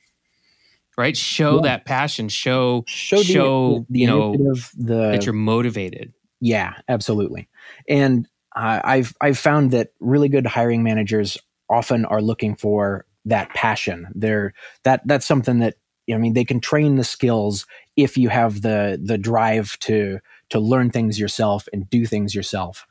Right? 0.98 1.15
Show 1.15 1.56
yeah. 1.56 1.62
that 1.62 1.86
passion. 1.86 2.28
Show 2.30 2.84
show, 2.88 3.24
show 3.24 3.86
the, 3.89 3.94
the 3.94 4.00
you 4.00 4.08
know 4.08 4.34
the, 4.78 5.12
that 5.12 5.26
you're 5.26 5.34
motivated. 5.34 6.13
Yeah, 6.41 6.73
absolutely. 6.89 7.47
And 7.88 8.27
uh, 8.56 8.82
I've 8.84 9.15
I've 9.21 9.38
found 9.38 9.71
that 9.71 9.93
really 9.99 10.27
good 10.27 10.45
hiring 10.45 10.84
managers 10.84 11.38
often 11.69 12.04
are 12.06 12.21
looking 12.21 12.56
for 12.56 13.06
that 13.25 13.49
passion. 13.49 14.08
They're 14.13 14.54
that 14.84 15.01
that's 15.06 15.25
something 15.25 15.60
that 15.60 15.75
I 16.12 16.17
mean 16.17 16.34
they 16.34 16.43
can 16.43 16.60
train 16.60 16.95
the 16.95 17.04
skills 17.04 17.65
if 17.95 18.17
you 18.17 18.30
have 18.30 18.62
the 18.63 18.99
the 19.01 19.17
drive 19.17 19.77
to 19.82 20.19
to 20.49 20.60
learn 20.60 20.89
things 20.89 21.19
yourself 21.19 21.69
and 21.71 21.89
do 21.89 22.06
things 22.06 22.36
yourself. 22.36 22.86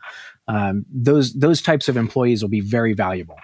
Um, 0.49 0.87
those 0.91 1.35
those 1.35 1.61
types 1.61 1.89
of 1.89 1.97
employees 1.97 2.43
will 2.43 2.49
be 2.49 2.61
very 2.61 2.95
valuable. 2.95 3.37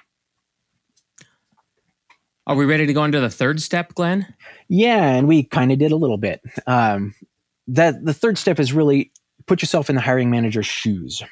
Are 2.47 2.55
we 2.55 2.65
ready 2.65 2.87
to 2.87 2.93
go 2.93 3.03
into 3.05 3.21
the 3.21 3.29
third 3.29 3.61
step, 3.61 3.95
Glenn? 3.95 4.33
Yeah, 4.69 5.15
and 5.15 5.27
we 5.27 5.43
kind 5.43 5.73
of 5.73 5.79
did 5.79 5.91
a 5.91 5.97
little 5.97 6.17
bit. 6.17 6.41
Um, 6.67 7.15
that 7.67 8.05
the 8.05 8.15
third 8.15 8.39
step 8.39 8.61
is 8.61 8.73
really 8.73 9.11
put 9.47 9.63
yourself 9.63 9.89
in 9.89 9.97
the 9.97 10.03
hiring 10.03 10.31
manager's 10.31 10.67
shoes. 10.67 11.23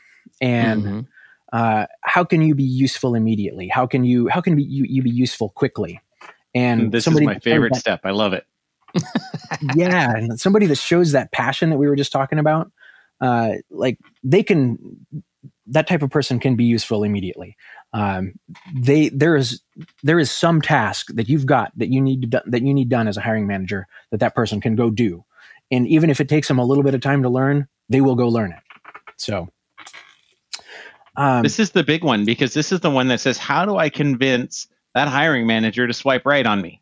And 0.40 0.82
mm-hmm. 0.82 1.00
uh, 1.52 1.86
how 2.02 2.24
can 2.24 2.42
you 2.42 2.54
be 2.54 2.64
useful 2.64 3.14
immediately? 3.14 3.68
How 3.68 3.86
can 3.86 4.04
you 4.04 4.28
how 4.28 4.40
can 4.40 4.58
you, 4.58 4.84
you 4.88 5.02
be 5.02 5.10
useful 5.10 5.50
quickly? 5.50 6.00
And 6.54 6.92
this 6.92 7.06
is 7.06 7.20
my 7.20 7.38
favorite 7.38 7.72
that, 7.72 7.80
step. 7.80 8.00
I 8.04 8.10
love 8.10 8.32
it. 8.32 8.46
Yeah 9.74 10.10
and 10.16 10.38
somebody 10.38 10.66
that 10.66 10.78
shows 10.78 11.12
that 11.12 11.32
passion 11.32 11.70
that 11.70 11.76
we 11.76 11.88
were 11.88 11.96
just 11.96 12.12
talking 12.12 12.38
about 12.38 12.70
uh, 13.20 13.52
like 13.70 13.98
they 14.22 14.42
can 14.42 14.78
that 15.66 15.86
type 15.86 16.02
of 16.02 16.10
person 16.10 16.38
can 16.38 16.56
be 16.56 16.64
useful 16.64 17.04
immediately. 17.04 17.56
Um, 17.92 18.34
they 18.74 19.08
there 19.10 19.36
is 19.36 19.62
there 20.02 20.18
is 20.18 20.30
some 20.30 20.60
task 20.60 21.08
that 21.14 21.28
you've 21.28 21.46
got 21.46 21.72
that 21.78 21.90
you 21.90 22.00
need 22.00 22.22
to 22.22 22.26
do, 22.28 22.38
that 22.46 22.62
you 22.62 22.74
need 22.74 22.88
done 22.88 23.08
as 23.08 23.16
a 23.16 23.20
hiring 23.20 23.46
manager 23.46 23.86
that 24.10 24.20
that 24.20 24.34
person 24.34 24.60
can 24.60 24.74
go 24.76 24.90
do. 24.90 25.24
And 25.70 25.86
even 25.88 26.10
if 26.10 26.20
it 26.20 26.28
takes 26.28 26.48
them 26.48 26.58
a 26.58 26.64
little 26.64 26.84
bit 26.84 26.94
of 26.94 27.00
time 27.00 27.22
to 27.22 27.28
learn 27.28 27.66
they 27.88 28.00
will 28.00 28.16
go 28.16 28.28
learn 28.28 28.52
it. 28.52 28.60
So 29.16 29.48
um, 31.16 31.42
this 31.42 31.58
is 31.58 31.70
the 31.70 31.84
big 31.84 32.02
one 32.02 32.24
because 32.24 32.54
this 32.54 32.72
is 32.72 32.80
the 32.80 32.90
one 32.90 33.08
that 33.08 33.20
says, 33.20 33.38
"How 33.38 33.64
do 33.64 33.76
I 33.76 33.88
convince 33.88 34.66
that 34.94 35.08
hiring 35.08 35.46
manager 35.46 35.86
to 35.86 35.92
swipe 35.92 36.26
right 36.26 36.46
on 36.46 36.60
me?" 36.60 36.80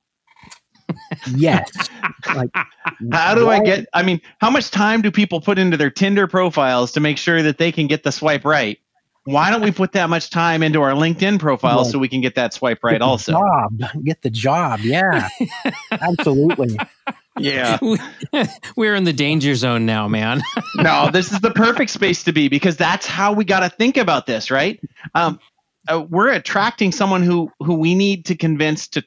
yes. 1.37 1.71
Like, 2.35 2.51
how 3.12 3.35
do 3.35 3.47
why? 3.47 3.57
I 3.57 3.61
get? 3.61 3.87
I 3.93 4.03
mean, 4.03 4.21
how 4.38 4.49
much 4.49 4.71
time 4.71 5.03
do 5.03 5.11
people 5.11 5.41
put 5.41 5.59
into 5.59 5.77
their 5.77 5.91
Tinder 5.91 6.29
profiles 6.29 6.93
to 6.93 7.01
make 7.01 7.19
sure 7.19 7.43
that 7.43 7.59
they 7.59 7.73
can 7.73 7.88
get 7.88 8.05
the 8.05 8.12
swipe 8.12 8.45
right? 8.45 8.79
Why 9.24 9.50
don't 9.50 9.62
we 9.62 9.70
put 9.70 9.92
that 9.92 10.11
much 10.11 10.30
time 10.30 10.62
into 10.62 10.82
our 10.82 10.92
LinkedIn 10.92 11.38
profile 11.38 11.85
so 11.85 11.98
we 11.98 12.08
can 12.08 12.20
get 12.20 12.35
that 12.35 12.52
swipe 12.54 12.80
right? 12.82 13.00
also, 13.00 13.32
job. 13.32 13.80
Get 14.02 14.22
the 14.22 14.30
job. 14.30 14.80
Yeah, 14.80 15.28
absolutely. 15.92 16.76
Yeah. 17.38 17.78
We're 18.76 18.94
in 18.96 19.04
the 19.04 19.12
danger 19.12 19.54
zone 19.54 19.87
now, 19.87 20.08
man. 20.08 20.42
no, 20.76 21.11
this 21.11 21.32
is 21.32 21.40
the 21.40 21.52
perfect 21.52 21.90
space 21.90 22.24
to 22.24 22.32
be 22.32 22.48
because 22.48 22.76
that's 22.76 23.06
how 23.06 23.32
we 23.32 23.44
got 23.44 23.61
to 23.61 23.68
think 23.68 23.96
about 23.96 24.26
this, 24.26 24.50
right? 24.50 24.80
Um, 25.14 25.38
uh, 25.88 26.04
we're 26.08 26.30
attracting 26.30 26.92
someone 26.92 27.22
who 27.22 27.50
who 27.61 27.74
we 27.74 27.94
need 27.94 28.26
to 28.26 28.37
convince 28.37 28.88
to 28.88 29.04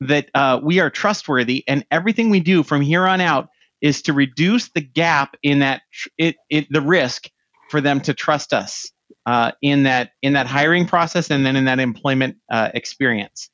that 0.00 0.28
uh, 0.34 0.60
we 0.62 0.80
are 0.80 0.90
trustworthy, 0.90 1.64
and 1.66 1.84
everything 1.90 2.30
we 2.30 2.40
do 2.40 2.62
from 2.62 2.82
here 2.82 3.06
on 3.06 3.20
out 3.20 3.48
is 3.80 4.02
to 4.02 4.12
reduce 4.12 4.70
the 4.70 4.80
gap 4.80 5.36
in 5.42 5.60
that 5.60 5.82
it, 6.18 6.36
it 6.50 6.66
the 6.70 6.80
risk 6.80 7.28
for 7.70 7.80
them 7.80 8.00
to 8.00 8.14
trust 8.14 8.52
us 8.52 8.90
uh, 9.26 9.52
in 9.60 9.82
that 9.82 10.12
in 10.22 10.32
that 10.32 10.46
hiring 10.46 10.86
process 10.86 11.30
and 11.30 11.44
then 11.44 11.56
in 11.56 11.66
that 11.66 11.78
employment 11.78 12.36
uh, 12.50 12.70
experience. 12.74 13.50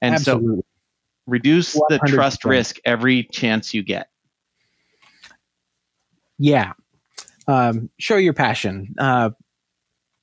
And 0.00 0.14
Absolutely. 0.14 0.56
so 0.58 0.64
reduce 1.26 1.74
100%. 1.74 1.80
the 1.88 1.98
trust 2.06 2.44
risk 2.44 2.78
every 2.84 3.24
chance 3.24 3.74
you 3.74 3.82
get 3.82 4.08
yeah 6.38 6.72
um, 7.48 7.90
show 7.98 8.16
your 8.16 8.32
passion 8.32 8.94
uh, 8.98 9.30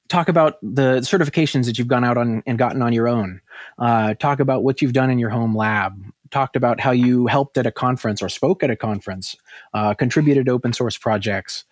talk 0.09 0.29
about 0.29 0.57
the 0.61 0.99
certifications 0.99 1.65
that 1.65 1.77
you've 1.77 1.87
gone 1.87 2.03
out 2.03 2.17
on 2.17 2.43
and 2.45 2.57
gotten 2.57 2.81
on 2.81 2.93
your 2.93 3.07
own 3.07 3.41
uh, 3.79 4.13
talk 4.15 4.39
about 4.39 4.63
what 4.63 4.81
you've 4.81 4.93
done 4.93 5.09
in 5.09 5.19
your 5.19 5.29
home 5.29 5.55
lab 5.55 5.93
talked 6.33 6.55
about 6.55 6.79
how 6.79 6.91
you 6.91 7.27
helped 7.27 7.57
at 7.57 7.65
a 7.65 7.71
conference 7.71 8.21
or 8.21 8.27
spoke 8.27 8.63
at 8.63 8.69
a 8.69 8.75
conference 8.75 9.35
uh, 9.73 9.93
contributed 9.93 10.49
open 10.49 10.73
source 10.73 10.97
projects 10.97 11.63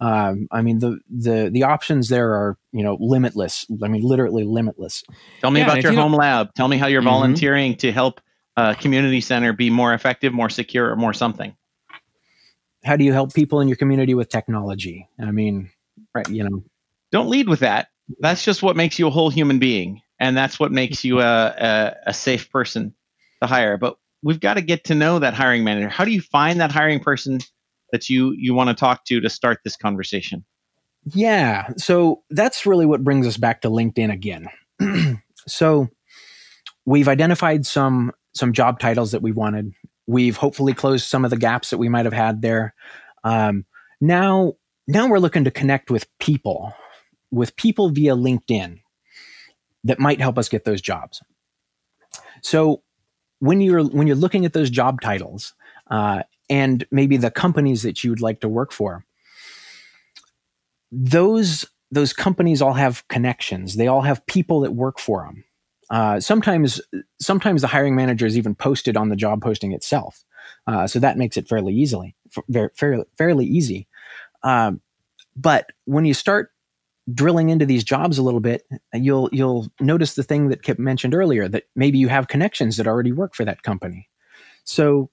um, 0.00 0.46
i 0.52 0.62
mean 0.62 0.78
the, 0.78 0.98
the 1.08 1.50
the 1.52 1.62
options 1.62 2.08
there 2.08 2.30
are 2.32 2.56
you 2.72 2.82
know 2.82 2.96
limitless 3.00 3.66
i 3.82 3.88
mean 3.88 4.02
literally 4.02 4.44
limitless 4.44 5.02
tell 5.40 5.50
me 5.50 5.60
yeah, 5.60 5.66
about 5.66 5.82
your 5.82 5.92
you 5.92 5.98
home 5.98 6.12
lab 6.14 6.52
tell 6.54 6.68
me 6.68 6.76
how 6.76 6.86
you're 6.86 7.00
mm-hmm. 7.00 7.08
volunteering 7.08 7.76
to 7.76 7.90
help 7.90 8.20
a 8.56 8.74
community 8.74 9.20
center 9.20 9.52
be 9.52 9.70
more 9.70 9.94
effective, 9.94 10.34
more 10.34 10.50
secure, 10.50 10.90
or 10.90 10.96
more 10.96 11.14
something? 11.14 11.54
how 12.84 12.96
do 12.96 13.04
you 13.04 13.12
help 13.12 13.34
people 13.34 13.60
in 13.60 13.68
your 13.68 13.76
community 13.76 14.14
with 14.14 14.28
technology? 14.28 15.08
I 15.20 15.30
mean, 15.30 15.70
right, 16.14 16.28
you 16.28 16.44
know, 16.44 16.64
don't 17.12 17.28
lead 17.28 17.48
with 17.48 17.60
that. 17.60 17.88
That's 18.20 18.44
just 18.44 18.62
what 18.62 18.76
makes 18.76 18.98
you 18.98 19.06
a 19.06 19.10
whole 19.10 19.30
human 19.30 19.58
being, 19.58 20.02
and 20.18 20.36
that's 20.36 20.58
what 20.58 20.72
makes 20.72 21.04
you 21.04 21.20
a, 21.20 21.46
a, 21.46 21.96
a 22.08 22.14
safe 22.14 22.50
person 22.50 22.94
to 23.42 23.48
hire. 23.48 23.76
But 23.76 23.96
we've 24.22 24.40
got 24.40 24.54
to 24.54 24.62
get 24.62 24.84
to 24.84 24.94
know 24.94 25.18
that 25.18 25.34
hiring 25.34 25.64
manager. 25.64 25.88
How 25.88 26.04
do 26.04 26.10
you 26.10 26.20
find 26.20 26.60
that 26.60 26.72
hiring 26.72 27.00
person 27.00 27.40
that 27.92 28.08
you 28.08 28.32
you 28.32 28.54
want 28.54 28.68
to 28.68 28.74
talk 28.74 29.04
to 29.06 29.20
to 29.20 29.28
start 29.28 29.60
this 29.64 29.76
conversation? 29.76 30.44
Yeah, 31.06 31.68
so 31.76 32.22
that's 32.30 32.66
really 32.66 32.86
what 32.86 33.02
brings 33.02 33.26
us 33.26 33.36
back 33.36 33.62
to 33.62 33.68
LinkedIn 33.68 34.12
again. 34.12 34.48
so 35.46 35.88
we've 36.84 37.08
identified 37.08 37.66
some 37.66 38.12
some 38.34 38.52
job 38.52 38.78
titles 38.78 39.12
that 39.12 39.22
we 39.22 39.32
wanted. 39.32 39.72
We've 40.06 40.36
hopefully 40.36 40.74
closed 40.74 41.06
some 41.06 41.24
of 41.24 41.30
the 41.30 41.36
gaps 41.36 41.70
that 41.70 41.78
we 41.78 41.88
might 41.88 42.04
have 42.04 42.14
had 42.14 42.42
there. 42.42 42.74
Um, 43.24 43.64
now, 44.00 44.54
now 44.88 45.08
we're 45.08 45.18
looking 45.18 45.44
to 45.44 45.50
connect 45.50 45.90
with 45.90 46.06
people, 46.18 46.74
with 47.30 47.54
people 47.56 47.90
via 47.90 48.16
LinkedIn 48.16 48.80
that 49.84 49.98
might 49.98 50.20
help 50.20 50.38
us 50.38 50.48
get 50.48 50.64
those 50.64 50.80
jobs. 50.80 51.22
So 52.42 52.82
when 53.40 53.60
you're 53.60 53.84
when 53.84 54.06
you're 54.06 54.16
looking 54.16 54.46
at 54.46 54.52
those 54.52 54.70
job 54.70 55.00
titles 55.00 55.54
uh, 55.90 56.22
and 56.48 56.86
maybe 56.90 57.16
the 57.16 57.30
companies 57.30 57.82
that 57.82 58.04
you 58.04 58.10
would 58.10 58.20
like 58.20 58.40
to 58.40 58.48
work 58.48 58.72
for, 58.72 59.04
those 60.92 61.66
those 61.90 62.12
companies 62.12 62.62
all 62.62 62.74
have 62.74 63.06
connections. 63.08 63.76
They 63.76 63.88
all 63.88 64.02
have 64.02 64.24
people 64.26 64.60
that 64.60 64.72
work 64.72 65.00
for 65.00 65.24
them. 65.24 65.44
Uh, 65.90 66.20
sometimes, 66.20 66.80
sometimes 67.20 67.62
the 67.62 67.66
hiring 67.66 67.96
manager 67.96 68.24
is 68.24 68.38
even 68.38 68.54
posted 68.54 68.96
on 68.96 69.08
the 69.08 69.16
job 69.16 69.42
posting 69.42 69.72
itself, 69.72 70.24
uh, 70.68 70.86
so 70.86 71.00
that 71.00 71.18
makes 71.18 71.36
it 71.36 71.48
fairly 71.48 71.74
easily, 71.74 72.14
fairly, 72.76 73.04
fairly 73.18 73.44
easy. 73.44 73.88
Um, 74.44 74.80
but 75.34 75.70
when 75.86 76.04
you 76.04 76.14
start 76.14 76.52
drilling 77.14 77.48
into 77.48 77.66
these 77.66 77.84
jobs 77.84 78.18
a 78.18 78.22
little 78.22 78.40
bit, 78.40 78.66
you'll 78.92 79.28
you'll 79.32 79.68
notice 79.80 80.14
the 80.14 80.22
thing 80.22 80.48
that 80.48 80.62
Kip 80.62 80.78
mentioned 80.78 81.14
earlier 81.14 81.48
that 81.48 81.64
maybe 81.74 81.98
you 81.98 82.08
have 82.08 82.28
connections 82.28 82.76
that 82.76 82.86
already 82.86 83.12
work 83.12 83.34
for 83.34 83.44
that 83.44 83.62
company. 83.62 84.08
So 84.64 85.10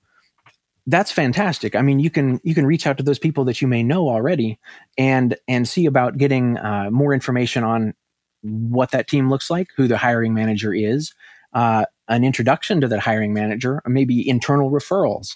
that's 0.85 1.11
fantastic. 1.11 1.75
I 1.75 1.81
mean, 1.81 1.99
you 1.99 2.09
can 2.09 2.39
you 2.43 2.55
can 2.55 2.65
reach 2.65 2.87
out 2.87 2.97
to 2.97 3.03
those 3.03 3.19
people 3.19 3.43
that 3.45 3.61
you 3.61 3.67
may 3.67 3.83
know 3.83 4.09
already, 4.09 4.59
and 4.97 5.35
and 5.47 5.67
see 5.67 5.85
about 5.85 6.17
getting 6.17 6.57
uh, 6.57 6.89
more 6.91 7.13
information 7.13 7.63
on 7.63 7.93
what 8.41 8.91
that 8.91 9.07
team 9.07 9.29
looks 9.29 9.49
like, 9.49 9.67
who 9.75 9.87
the 9.87 9.97
hiring 9.97 10.33
manager 10.33 10.73
is, 10.73 11.13
uh, 11.53 11.85
an 12.07 12.23
introduction 12.23 12.79
to 12.81 12.87
that 12.87 12.99
hiring 12.99 13.33
manager, 13.33 13.81
or 13.85 13.89
maybe 13.89 14.27
internal 14.27 14.71
referrals. 14.71 15.35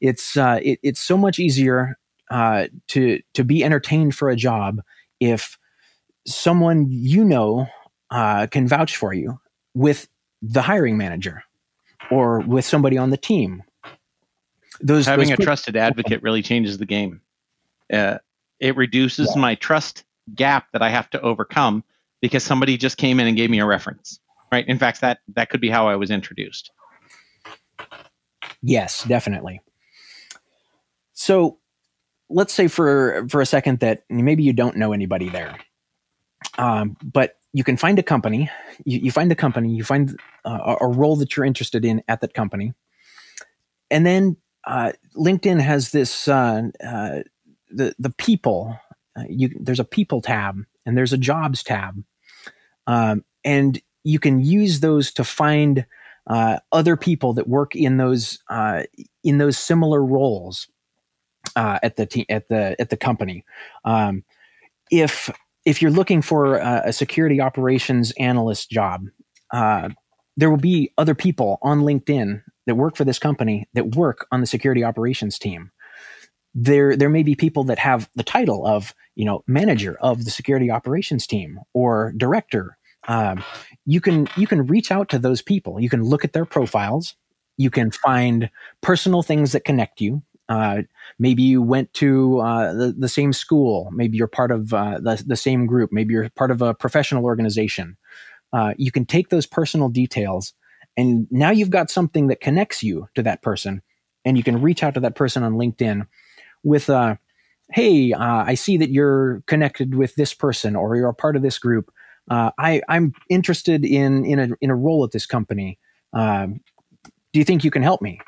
It's 0.00 0.36
uh, 0.36 0.60
it, 0.62 0.80
it's 0.82 1.00
so 1.00 1.16
much 1.16 1.38
easier 1.38 1.96
uh, 2.30 2.66
to 2.88 3.20
to 3.34 3.44
be 3.44 3.62
entertained 3.62 4.14
for 4.14 4.30
a 4.30 4.36
job 4.36 4.80
if 5.20 5.58
someone 6.28 6.86
you 6.88 7.24
know 7.24 7.66
uh, 8.10 8.46
can 8.46 8.68
vouch 8.68 8.96
for 8.96 9.12
you 9.12 9.40
with 9.74 10.08
the 10.42 10.62
hiring 10.62 10.96
manager 10.96 11.42
or 12.10 12.40
with 12.40 12.64
somebody 12.64 12.96
on 12.96 13.10
the 13.10 13.16
team. 13.16 13.62
Those 14.80 15.06
having 15.06 15.30
those 15.30 15.38
a 15.40 15.42
trusted 15.42 15.76
advocate 15.76 16.22
really 16.22 16.42
changes 16.42 16.78
the 16.78 16.86
game. 16.86 17.20
Uh, 17.92 18.18
it 18.60 18.76
reduces 18.76 19.32
yeah. 19.34 19.40
my 19.40 19.54
trust 19.56 20.04
gap 20.34 20.66
that 20.72 20.82
I 20.82 20.90
have 20.90 21.10
to 21.10 21.20
overcome 21.20 21.82
because 22.20 22.44
somebody 22.44 22.76
just 22.76 22.96
came 22.96 23.20
in 23.20 23.26
and 23.26 23.36
gave 23.36 23.50
me 23.50 23.58
a 23.60 23.66
reference 23.66 24.20
right 24.52 24.66
in 24.68 24.78
fact 24.78 25.00
that 25.00 25.18
that 25.34 25.50
could 25.50 25.60
be 25.60 25.68
how 25.68 25.88
i 25.88 25.96
was 25.96 26.10
introduced 26.10 26.70
yes 28.62 29.04
definitely 29.04 29.60
so 31.12 31.58
let's 32.28 32.52
say 32.52 32.68
for 32.68 33.26
for 33.28 33.40
a 33.40 33.46
second 33.46 33.80
that 33.80 34.04
maybe 34.08 34.42
you 34.42 34.52
don't 34.52 34.76
know 34.76 34.92
anybody 34.92 35.28
there 35.28 35.56
um, 36.58 36.96
but 37.02 37.36
you 37.52 37.64
can 37.64 37.76
find 37.76 37.98
a 37.98 38.02
company 38.02 38.50
you, 38.84 38.98
you 38.98 39.10
find 39.10 39.32
a 39.32 39.36
company 39.36 39.74
you 39.74 39.84
find 39.84 40.18
uh, 40.44 40.76
a 40.80 40.86
role 40.86 41.16
that 41.16 41.36
you're 41.36 41.46
interested 41.46 41.84
in 41.84 42.02
at 42.08 42.20
that 42.20 42.34
company 42.34 42.74
and 43.90 44.04
then 44.04 44.36
uh, 44.66 44.92
linkedin 45.16 45.60
has 45.60 45.92
this 45.92 46.28
uh, 46.28 46.62
uh 46.84 47.20
the 47.70 47.94
the 47.98 48.10
people 48.10 48.78
uh, 49.18 49.24
you 49.28 49.50
there's 49.58 49.80
a 49.80 49.84
people 49.84 50.20
tab 50.20 50.64
and 50.88 50.96
there's 50.96 51.12
a 51.12 51.18
jobs 51.18 51.62
tab. 51.62 52.02
Um, 52.86 53.24
and 53.44 53.80
you 54.04 54.18
can 54.18 54.40
use 54.42 54.80
those 54.80 55.12
to 55.12 55.24
find 55.24 55.84
uh, 56.26 56.60
other 56.72 56.96
people 56.96 57.34
that 57.34 57.46
work 57.46 57.76
in 57.76 57.98
those 57.98 58.38
in 59.22 59.38
those 59.38 59.58
similar 59.58 60.02
roles 60.02 60.68
at 61.56 61.96
the 61.96 62.06
te- 62.06 62.28
at 62.30 62.48
the 62.48 62.74
at 62.80 62.88
the 62.88 62.96
company. 62.96 63.44
Um, 63.84 64.24
if 64.90 65.30
if 65.68 65.82
you're 65.82 65.90
looking 65.90 66.22
for 66.22 66.56
a, 66.56 66.92
security 66.94 67.42
operations 67.42 68.10
analyst 68.18 68.70
job, 68.70 69.04
uh, 69.52 69.90
there 70.38 70.48
will 70.48 70.56
be 70.56 70.94
other 70.96 71.14
people 71.14 71.58
on 71.60 71.80
LinkedIn 71.80 72.42
that 72.66 72.76
work 72.76 72.96
for 72.96 73.04
this 73.04 73.18
company 73.18 73.68
that 73.74 73.94
work 73.94 74.26
on 74.32 74.40
the 74.40 74.46
security 74.46 74.82
operations 74.82 75.38
team. 75.38 75.70
There 76.54 76.96
there 76.96 77.10
may 77.10 77.22
be 77.22 77.34
people 77.34 77.64
that 77.64 77.78
have 77.78 78.08
the 78.14 78.22
title 78.22 78.66
of 78.66 78.94
you 79.14 79.26
know 79.26 79.44
manager 79.46 79.98
of 80.00 80.24
the 80.24 80.30
security 80.30 80.70
operations 80.70 81.26
team 81.26 81.60
or 81.74 82.14
director. 82.16 82.78
Um, 83.06 83.44
you 83.84 84.00
can 84.00 84.26
you 84.38 84.46
can 84.46 84.66
reach 84.66 84.90
out 84.90 85.10
to 85.10 85.18
those 85.18 85.42
people. 85.42 85.78
You 85.78 85.90
can 85.90 86.02
look 86.02 86.24
at 86.24 86.32
their 86.32 86.46
profiles. 86.46 87.14
You 87.58 87.70
can 87.70 87.90
find 87.90 88.48
personal 88.80 89.22
things 89.22 89.52
that 89.52 89.64
connect 89.64 90.00
you 90.00 90.22
uh, 90.48 90.82
maybe 91.18 91.42
you 91.42 91.60
went 91.60 91.92
to 91.94 92.38
uh, 92.40 92.72
the, 92.72 92.94
the 92.96 93.08
same 93.08 93.32
school 93.32 93.90
maybe 93.92 94.16
you're 94.16 94.26
part 94.26 94.50
of 94.50 94.72
uh, 94.72 94.98
the, 95.00 95.22
the 95.26 95.36
same 95.36 95.66
group 95.66 95.92
maybe 95.92 96.14
you're 96.14 96.28
part 96.30 96.50
of 96.50 96.62
a 96.62 96.74
professional 96.74 97.24
organization 97.24 97.96
uh, 98.52 98.72
you 98.76 98.90
can 98.90 99.04
take 99.04 99.28
those 99.28 99.46
personal 99.46 99.88
details 99.88 100.54
and 100.96 101.26
now 101.30 101.50
you've 101.50 101.70
got 101.70 101.90
something 101.90 102.26
that 102.28 102.40
connects 102.40 102.82
you 102.82 103.08
to 103.14 103.22
that 103.22 103.42
person 103.42 103.82
and 104.24 104.36
you 104.36 104.42
can 104.42 104.60
reach 104.60 104.82
out 104.82 104.94
to 104.94 105.00
that 105.00 105.14
person 105.14 105.42
on 105.42 105.54
linkedin 105.54 106.06
with 106.64 106.90
uh, 106.90 107.14
hey, 107.70 108.12
uh, 108.12 108.44
I 108.46 108.54
see 108.54 108.78
that 108.78 108.90
you're 108.90 109.42
connected 109.46 109.94
with 109.94 110.14
this 110.14 110.32
person 110.32 110.74
or 110.74 110.96
you're 110.96 111.10
a 111.10 111.14
part 111.14 111.36
of 111.36 111.42
this 111.42 111.58
group. 111.58 111.92
I, 112.30 112.82
I'm 112.88 113.12
interested 113.30 113.84
in 113.84 114.24
in 114.24 114.38
a 114.38 114.48
in 114.60 114.70
a 114.70 114.74
role 114.74 115.02
at 115.04 115.12
this 115.12 115.24
company. 115.24 115.78
Do 116.14 117.38
you 117.38 117.44
think 117.44 117.64
you 117.64 117.70
can 117.70 117.82
help 117.82 118.02
me? 118.02 118.20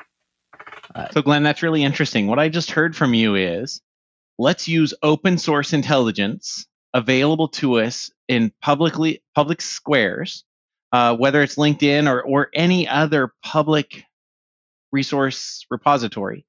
So, 1.11 1.21
Glenn, 1.21 1.43
that's 1.43 1.63
really 1.63 1.83
interesting. 1.83 2.27
What 2.27 2.39
I 2.39 2.49
just 2.49 2.71
heard 2.71 2.95
from 2.95 3.13
you 3.13 3.35
is 3.35 3.81
let's 4.37 4.67
use 4.67 4.93
open 5.03 5.37
source 5.37 5.73
intelligence 5.73 6.65
available 6.93 7.47
to 7.47 7.79
us 7.79 8.11
in 8.27 8.51
publicly 8.61 9.23
public 9.35 9.61
squares, 9.61 10.43
uh, 10.91 11.15
whether 11.15 11.41
it's 11.41 11.55
LinkedIn 11.55 12.09
or 12.09 12.21
or 12.21 12.49
any 12.53 12.87
other 12.87 13.33
public 13.43 14.03
resource 14.91 15.65
repository, 15.69 16.45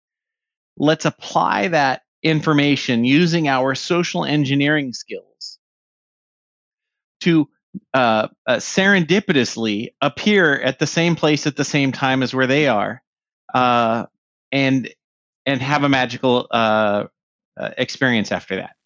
let's 0.76 1.04
apply 1.04 1.68
that 1.68 2.02
information 2.22 3.04
using 3.04 3.48
our 3.48 3.74
social 3.74 4.24
engineering 4.24 4.92
skills 4.92 5.58
to 7.20 7.48
uh, 7.94 8.28
uh, 8.46 8.56
serendipitously 8.56 9.88
appear 10.00 10.60
at 10.60 10.78
the 10.78 10.86
same 10.86 11.16
place 11.16 11.46
at 11.46 11.56
the 11.56 11.64
same 11.64 11.92
time 11.92 12.22
as 12.22 12.34
where 12.34 12.46
they 12.46 12.68
are, 12.68 13.02
uh, 13.54 14.06
and 14.52 14.92
and 15.44 15.60
have 15.60 15.82
a 15.82 15.88
magical 15.88 16.46
uh, 16.50 17.04
uh, 17.56 17.70
experience 17.76 18.30
after 18.30 18.56
that. 18.56 18.76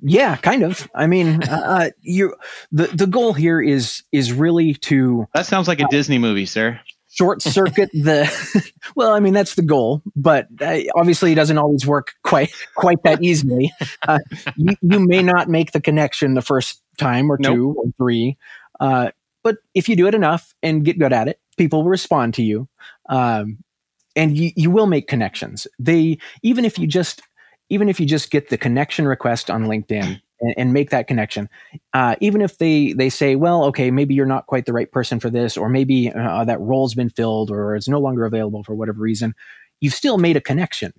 yeah, 0.00 0.36
kind 0.36 0.64
of. 0.64 0.90
I 0.94 1.06
mean, 1.06 1.42
uh, 1.44 1.90
you 2.00 2.34
the 2.72 2.86
the 2.86 3.06
goal 3.06 3.34
here 3.34 3.60
is 3.60 4.02
is 4.10 4.32
really 4.32 4.74
to. 4.74 5.26
That 5.34 5.46
sounds 5.46 5.68
like 5.68 5.80
a 5.80 5.86
Disney 5.90 6.18
movie, 6.18 6.46
sir 6.46 6.80
short 7.10 7.42
circuit 7.42 7.90
the 7.92 8.72
well 8.96 9.12
i 9.12 9.20
mean 9.20 9.34
that's 9.34 9.56
the 9.56 9.62
goal 9.62 10.02
but 10.16 10.46
uh, 10.60 10.78
obviously 10.94 11.32
it 11.32 11.34
doesn't 11.34 11.58
always 11.58 11.86
work 11.86 12.12
quite 12.22 12.50
quite 12.76 13.02
that 13.02 13.22
easily 13.22 13.72
uh, 14.06 14.18
you, 14.56 14.74
you, 14.80 15.00
may 15.00 15.22
not 15.22 15.48
make 15.48 15.72
the 15.72 15.80
connection 15.80 16.34
the 16.34 16.42
first 16.42 16.80
time 16.98 17.30
or 17.30 17.36
nope. 17.40 17.54
two 17.54 17.74
or 17.76 17.84
three 17.98 18.36
uh, 18.78 19.10
but 19.42 19.56
if 19.74 19.88
you 19.88 19.96
do 19.96 20.06
it 20.06 20.14
enough 20.14 20.54
and 20.62 20.84
get 20.84 20.98
good 20.98 21.12
at 21.12 21.28
it 21.28 21.40
people 21.56 21.82
will 21.82 21.90
respond 21.90 22.34
to 22.34 22.42
you 22.42 22.68
um, 23.08 23.58
and 24.16 24.36
you, 24.36 24.50
you 24.56 24.70
will 24.70 24.86
make 24.86 25.06
connections 25.08 25.66
they 25.78 26.18
even 26.42 26.64
if 26.64 26.78
you 26.78 26.86
just 26.86 27.22
even 27.68 27.88
if 27.88 28.00
you 28.00 28.06
just 28.06 28.30
get 28.30 28.48
the 28.48 28.58
connection 28.58 29.06
request 29.06 29.50
on 29.50 29.64
linkedin 29.64 30.20
and, 30.40 30.54
and 30.56 30.72
make 30.72 30.90
that 30.90 31.06
connection. 31.06 31.48
Uh, 31.92 32.16
even 32.20 32.40
if 32.40 32.58
they 32.58 32.92
they 32.92 33.08
say, 33.08 33.36
well, 33.36 33.64
okay, 33.64 33.90
maybe 33.90 34.14
you're 34.14 34.26
not 34.26 34.46
quite 34.46 34.66
the 34.66 34.72
right 34.72 34.90
person 34.90 35.20
for 35.20 35.30
this, 35.30 35.56
or 35.56 35.68
maybe 35.68 36.10
uh, 36.10 36.44
that 36.44 36.60
role's 36.60 36.94
been 36.94 37.10
filled, 37.10 37.50
or 37.50 37.76
it's 37.76 37.88
no 37.88 38.00
longer 38.00 38.24
available 38.24 38.64
for 38.64 38.74
whatever 38.74 39.00
reason, 39.00 39.34
you've 39.80 39.94
still 39.94 40.18
made 40.18 40.36
a 40.36 40.40
connection. 40.40 40.92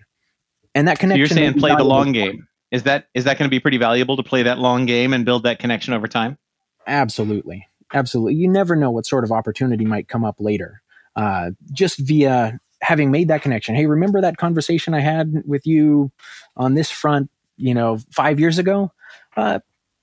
And 0.74 0.88
that 0.88 1.00
connection. 1.00 1.28
So 1.28 1.36
you're 1.36 1.52
saying 1.52 1.60
play 1.60 1.76
the 1.76 1.84
long 1.84 2.12
game. 2.12 2.48
Is 2.72 2.84
that 2.84 3.08
is 3.14 3.26
that 3.26 3.38
going 3.38 3.50
to 3.50 3.54
be 3.54 3.60
pretty 3.60 3.78
valuable 3.78 4.16
to 4.16 4.24
play 4.24 4.44
that 4.44 4.60
long 4.60 4.86
game 4.86 5.14
and 5.14 5.26
build 5.26 5.44
that 5.44 5.60
connection 5.60 5.94
over 5.94 6.08
time? 6.08 6.38
Absolutely, 6.88 7.68
absolutely. 7.94 8.36
You 8.36 8.48
never 8.48 8.76
know 8.76 8.92
what 8.92 9.06
sort 9.06 9.24
of 9.24 9.32
opportunity 9.32 9.86
might 9.86 10.08
come 10.08 10.24
up 10.24 10.36
later. 10.40 10.82
Uh, 11.16 11.52
just 11.74 12.00
via 12.00 12.60
having 12.82 13.12
made 13.12 13.28
that 13.28 13.42
connection, 13.42 13.76
hey, 13.76 13.86
remember 13.86 14.22
that 14.22 14.38
conversation 14.38 14.94
I 14.94 15.02
had 15.02 15.44
with 15.46 15.66
you 15.66 16.12
on 16.56 16.74
this 16.74 16.90
front, 16.90 17.30
you 17.58 17.74
know, 17.74 18.00
five 18.12 18.40
years 18.40 18.58
ago? 18.58 18.92
Uh, 19.36 19.60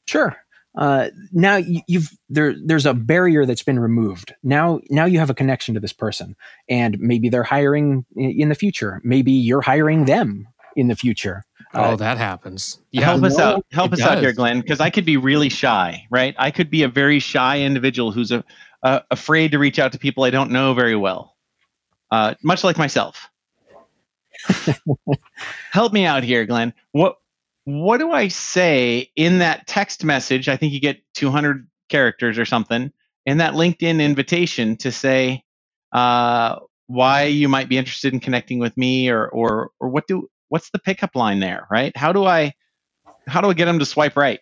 sure. 0.06 0.36
Uh, 0.76 1.08
now 1.32 1.56
you, 1.56 1.80
you've 1.88 2.10
there. 2.28 2.54
There's 2.64 2.86
a 2.86 2.94
barrier 2.94 3.44
that's 3.46 3.64
been 3.64 3.80
removed. 3.80 4.34
Now, 4.44 4.80
now 4.90 5.06
you 5.06 5.18
have 5.18 5.30
a 5.30 5.34
connection 5.34 5.74
to 5.74 5.80
this 5.80 5.92
person, 5.92 6.36
and 6.68 6.98
maybe 7.00 7.28
they're 7.28 7.42
hiring 7.42 8.04
in 8.14 8.48
the 8.48 8.54
future. 8.54 9.00
Maybe 9.02 9.32
you're 9.32 9.62
hiring 9.62 10.04
them 10.04 10.46
in 10.76 10.86
the 10.86 10.94
future. 10.94 11.42
Oh, 11.74 11.80
uh, 11.80 11.96
that 11.96 12.16
happens. 12.16 12.78
Yeah. 12.92 13.06
Help 13.06 13.24
us 13.24 13.38
out. 13.38 13.66
Help 13.72 13.92
us 13.92 13.98
does. 13.98 14.08
out 14.08 14.18
here, 14.18 14.32
Glenn, 14.32 14.60
because 14.60 14.80
I 14.80 14.90
could 14.90 15.04
be 15.04 15.16
really 15.16 15.48
shy, 15.48 16.06
right? 16.10 16.34
I 16.38 16.50
could 16.50 16.70
be 16.70 16.82
a 16.84 16.88
very 16.88 17.18
shy 17.18 17.60
individual 17.60 18.12
who's 18.12 18.30
a, 18.30 18.44
uh, 18.82 19.00
afraid 19.10 19.50
to 19.52 19.58
reach 19.58 19.78
out 19.78 19.92
to 19.92 19.98
people 19.98 20.24
I 20.24 20.30
don't 20.30 20.50
know 20.50 20.74
very 20.74 20.96
well, 20.96 21.34
uh, 22.10 22.34
much 22.42 22.64
like 22.64 22.78
myself. 22.78 23.28
Help 25.72 25.92
me 25.92 26.04
out 26.04 26.22
here, 26.22 26.46
Glenn. 26.46 26.72
What 26.92 27.16
what 27.64 27.98
do 27.98 28.12
I 28.12 28.28
say 28.28 29.10
in 29.14 29.38
that 29.38 29.66
text 29.66 30.04
message? 30.04 30.48
I 30.48 30.56
think 30.56 30.72
you 30.72 30.80
get 30.80 31.02
200 31.14 31.68
characters 31.90 32.38
or 32.38 32.46
something 32.46 32.92
in 33.26 33.38
that 33.38 33.54
LinkedIn 33.54 34.00
invitation 34.00 34.76
to 34.78 34.90
say 34.90 35.42
uh, 35.92 36.56
why 36.86 37.24
you 37.24 37.48
might 37.48 37.68
be 37.68 37.76
interested 37.76 38.14
in 38.14 38.20
connecting 38.20 38.58
with 38.58 38.76
me, 38.76 39.10
or 39.10 39.28
or 39.28 39.70
or 39.80 39.88
what 39.88 40.06
do 40.06 40.28
what's 40.48 40.70
the 40.70 40.78
pickup 40.78 41.14
line 41.14 41.40
there, 41.40 41.66
right? 41.70 41.94
How 41.96 42.12
do 42.12 42.24
I 42.24 42.54
how 43.26 43.40
do 43.40 43.50
I 43.50 43.52
get 43.54 43.66
them 43.66 43.78
to 43.78 43.86
swipe 43.86 44.16
right? 44.16 44.40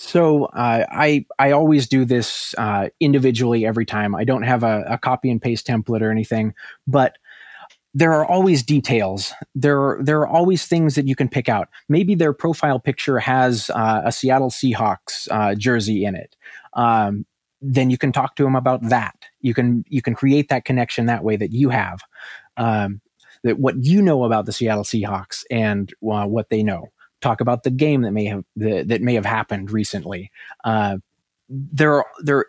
So 0.00 0.44
uh, 0.44 0.86
I 0.92 1.26
I 1.40 1.50
always 1.50 1.88
do 1.88 2.04
this 2.04 2.54
uh, 2.56 2.88
individually 3.00 3.66
every 3.66 3.84
time. 3.84 4.14
I 4.14 4.22
don't 4.22 4.44
have 4.44 4.62
a, 4.62 4.84
a, 4.88 4.96
copy 4.96 5.28
and 5.28 5.42
paste 5.42 5.66
template 5.66 6.02
or 6.02 6.12
anything, 6.12 6.54
but 6.86 7.18
there 7.94 8.12
are 8.12 8.24
always 8.24 8.62
details. 8.62 9.32
There 9.56 9.80
are, 9.80 9.98
there 10.00 10.20
are 10.20 10.28
always 10.28 10.66
things 10.66 10.94
that 10.94 11.08
you 11.08 11.16
can 11.16 11.28
pick 11.28 11.48
out. 11.48 11.66
Maybe 11.88 12.14
their 12.14 12.32
profile 12.32 12.78
picture 12.78 13.18
has 13.18 13.70
uh, 13.74 14.02
a 14.04 14.12
Seattle 14.12 14.50
Seahawks 14.50 15.26
uh, 15.32 15.56
jersey 15.56 16.04
in 16.04 16.14
it. 16.14 16.36
Um, 16.74 17.26
then 17.60 17.90
you 17.90 17.98
can 17.98 18.12
talk 18.12 18.36
to 18.36 18.44
them 18.44 18.54
about 18.54 18.90
that. 18.90 19.16
You 19.40 19.52
can 19.52 19.84
you 19.88 20.00
can 20.00 20.14
create 20.14 20.48
that 20.50 20.64
connection 20.64 21.06
that 21.06 21.24
way 21.24 21.34
that 21.34 21.50
you 21.50 21.70
have. 21.70 22.02
Um, 22.56 23.00
that 23.42 23.58
what 23.58 23.84
you 23.84 24.00
know 24.00 24.22
about 24.22 24.46
the 24.46 24.52
Seattle 24.52 24.84
Seahawks 24.84 25.42
and 25.50 25.92
uh, 26.08 26.26
what 26.26 26.50
they 26.50 26.62
know 26.62 26.92
talk 27.20 27.40
about 27.40 27.62
the 27.62 27.70
game 27.70 28.02
that 28.02 28.12
may 28.12 28.24
have 28.24 28.44
that, 28.56 28.88
that 28.88 29.02
may 29.02 29.14
have 29.14 29.26
happened 29.26 29.70
recently. 29.70 30.30
Uh, 30.64 30.98
there 31.48 31.94
are 31.94 32.06
there 32.22 32.38
are 32.38 32.48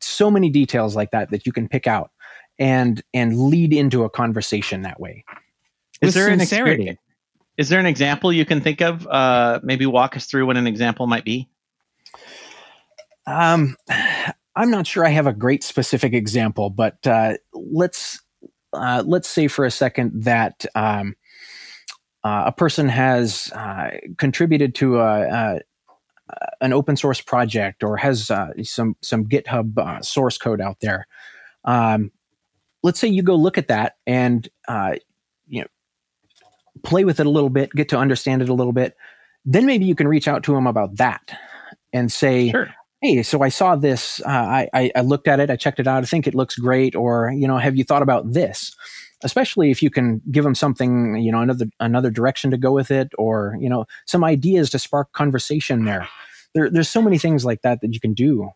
so 0.00 0.30
many 0.30 0.50
details 0.50 0.94
like 0.94 1.10
that 1.10 1.30
that 1.30 1.46
you 1.46 1.52
can 1.52 1.68
pick 1.68 1.86
out 1.86 2.10
and 2.58 3.02
and 3.14 3.38
lead 3.38 3.72
into 3.72 4.04
a 4.04 4.10
conversation 4.10 4.82
that 4.82 5.00
way. 5.00 5.24
Is 6.00 6.14
there 6.14 6.28
sincerity. 6.28 6.88
an 6.88 6.98
is 7.56 7.68
there 7.68 7.80
an 7.80 7.86
example 7.86 8.32
you 8.32 8.46
can 8.46 8.60
think 8.60 8.80
of? 8.80 9.06
Uh, 9.06 9.60
maybe 9.62 9.84
walk 9.86 10.16
us 10.16 10.26
through 10.26 10.46
what 10.46 10.56
an 10.56 10.66
example 10.66 11.06
might 11.06 11.24
be. 11.24 11.48
Um, 13.26 13.76
I'm 14.56 14.70
not 14.70 14.86
sure 14.86 15.04
I 15.04 15.10
have 15.10 15.26
a 15.26 15.32
great 15.32 15.62
specific 15.62 16.12
example, 16.12 16.70
but 16.70 17.06
uh, 17.06 17.34
let's 17.52 18.20
uh, 18.72 19.02
let's 19.06 19.28
say 19.28 19.48
for 19.48 19.64
a 19.64 19.70
second 19.70 20.24
that 20.24 20.64
um, 20.74 21.16
uh, 22.22 22.44
a 22.46 22.52
person 22.52 22.88
has 22.88 23.50
uh, 23.54 23.90
contributed 24.18 24.74
to 24.76 25.00
a, 25.00 25.22
a, 25.22 25.60
an 26.60 26.72
open 26.72 26.96
source 26.96 27.20
project 27.20 27.82
or 27.82 27.96
has 27.96 28.30
uh, 28.30 28.48
some 28.62 28.96
some 29.00 29.26
GitHub 29.26 29.78
uh, 29.78 30.02
source 30.02 30.36
code 30.36 30.60
out 30.60 30.80
there. 30.80 31.06
Um, 31.64 32.12
let's 32.82 33.00
say 33.00 33.08
you 33.08 33.22
go 33.22 33.34
look 33.34 33.58
at 33.58 33.68
that 33.68 33.96
and 34.06 34.48
uh, 34.68 34.96
you 35.48 35.62
know 35.62 35.66
play 36.82 37.04
with 37.04 37.20
it 37.20 37.26
a 37.26 37.30
little 37.30 37.50
bit, 37.50 37.70
get 37.72 37.88
to 37.90 37.98
understand 37.98 38.42
it 38.42 38.48
a 38.48 38.54
little 38.54 38.72
bit. 38.72 38.96
Then 39.44 39.66
maybe 39.66 39.86
you 39.86 39.94
can 39.94 40.08
reach 40.08 40.28
out 40.28 40.42
to 40.44 40.54
them 40.54 40.66
about 40.66 40.96
that 40.96 41.38
and 41.92 42.12
say, 42.12 42.50
sure. 42.50 42.74
"Hey, 43.00 43.22
so 43.22 43.42
I 43.42 43.48
saw 43.48 43.76
this. 43.76 44.20
Uh, 44.20 44.66
I, 44.72 44.92
I 44.94 45.00
looked 45.00 45.26
at 45.26 45.40
it. 45.40 45.50
I 45.50 45.56
checked 45.56 45.80
it 45.80 45.86
out. 45.86 46.02
I 46.02 46.06
think 46.06 46.26
it 46.26 46.34
looks 46.34 46.56
great. 46.56 46.94
Or 46.94 47.32
you 47.34 47.48
know, 47.48 47.56
have 47.56 47.76
you 47.76 47.84
thought 47.84 48.02
about 48.02 48.32
this?" 48.32 48.76
Especially 49.22 49.70
if 49.70 49.82
you 49.82 49.90
can 49.90 50.20
give 50.30 50.44
them 50.44 50.54
something, 50.54 51.16
you 51.16 51.32
know, 51.32 51.40
another 51.40 51.66
another 51.78 52.10
direction 52.10 52.50
to 52.50 52.58
go 52.58 52.72
with 52.72 52.90
it, 52.90 53.12
or 53.18 53.56
you 53.60 53.68
know, 53.68 53.86
some 54.06 54.24
ideas 54.24 54.70
to 54.70 54.78
spark 54.78 55.12
conversation 55.12 55.84
there. 55.84 56.08
There, 56.54 56.68
there's 56.68 56.88
so 56.88 57.02
many 57.02 57.18
things 57.18 57.44
like 57.44 57.62
that 57.62 57.80
that 57.80 57.94
you 57.94 58.00
can 58.00 58.14
do. 58.14 58.50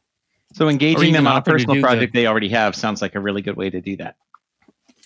So 0.52 0.68
engaging 0.68 1.12
them 1.12 1.26
on 1.26 1.36
a 1.36 1.42
personal 1.42 1.80
project 1.80 2.12
the, 2.12 2.20
they 2.20 2.26
already 2.26 2.48
have 2.48 2.74
sounds 2.76 3.02
like 3.02 3.14
a 3.14 3.20
really 3.20 3.42
good 3.42 3.56
way 3.56 3.70
to 3.70 3.80
do 3.80 3.96
that. 3.96 4.16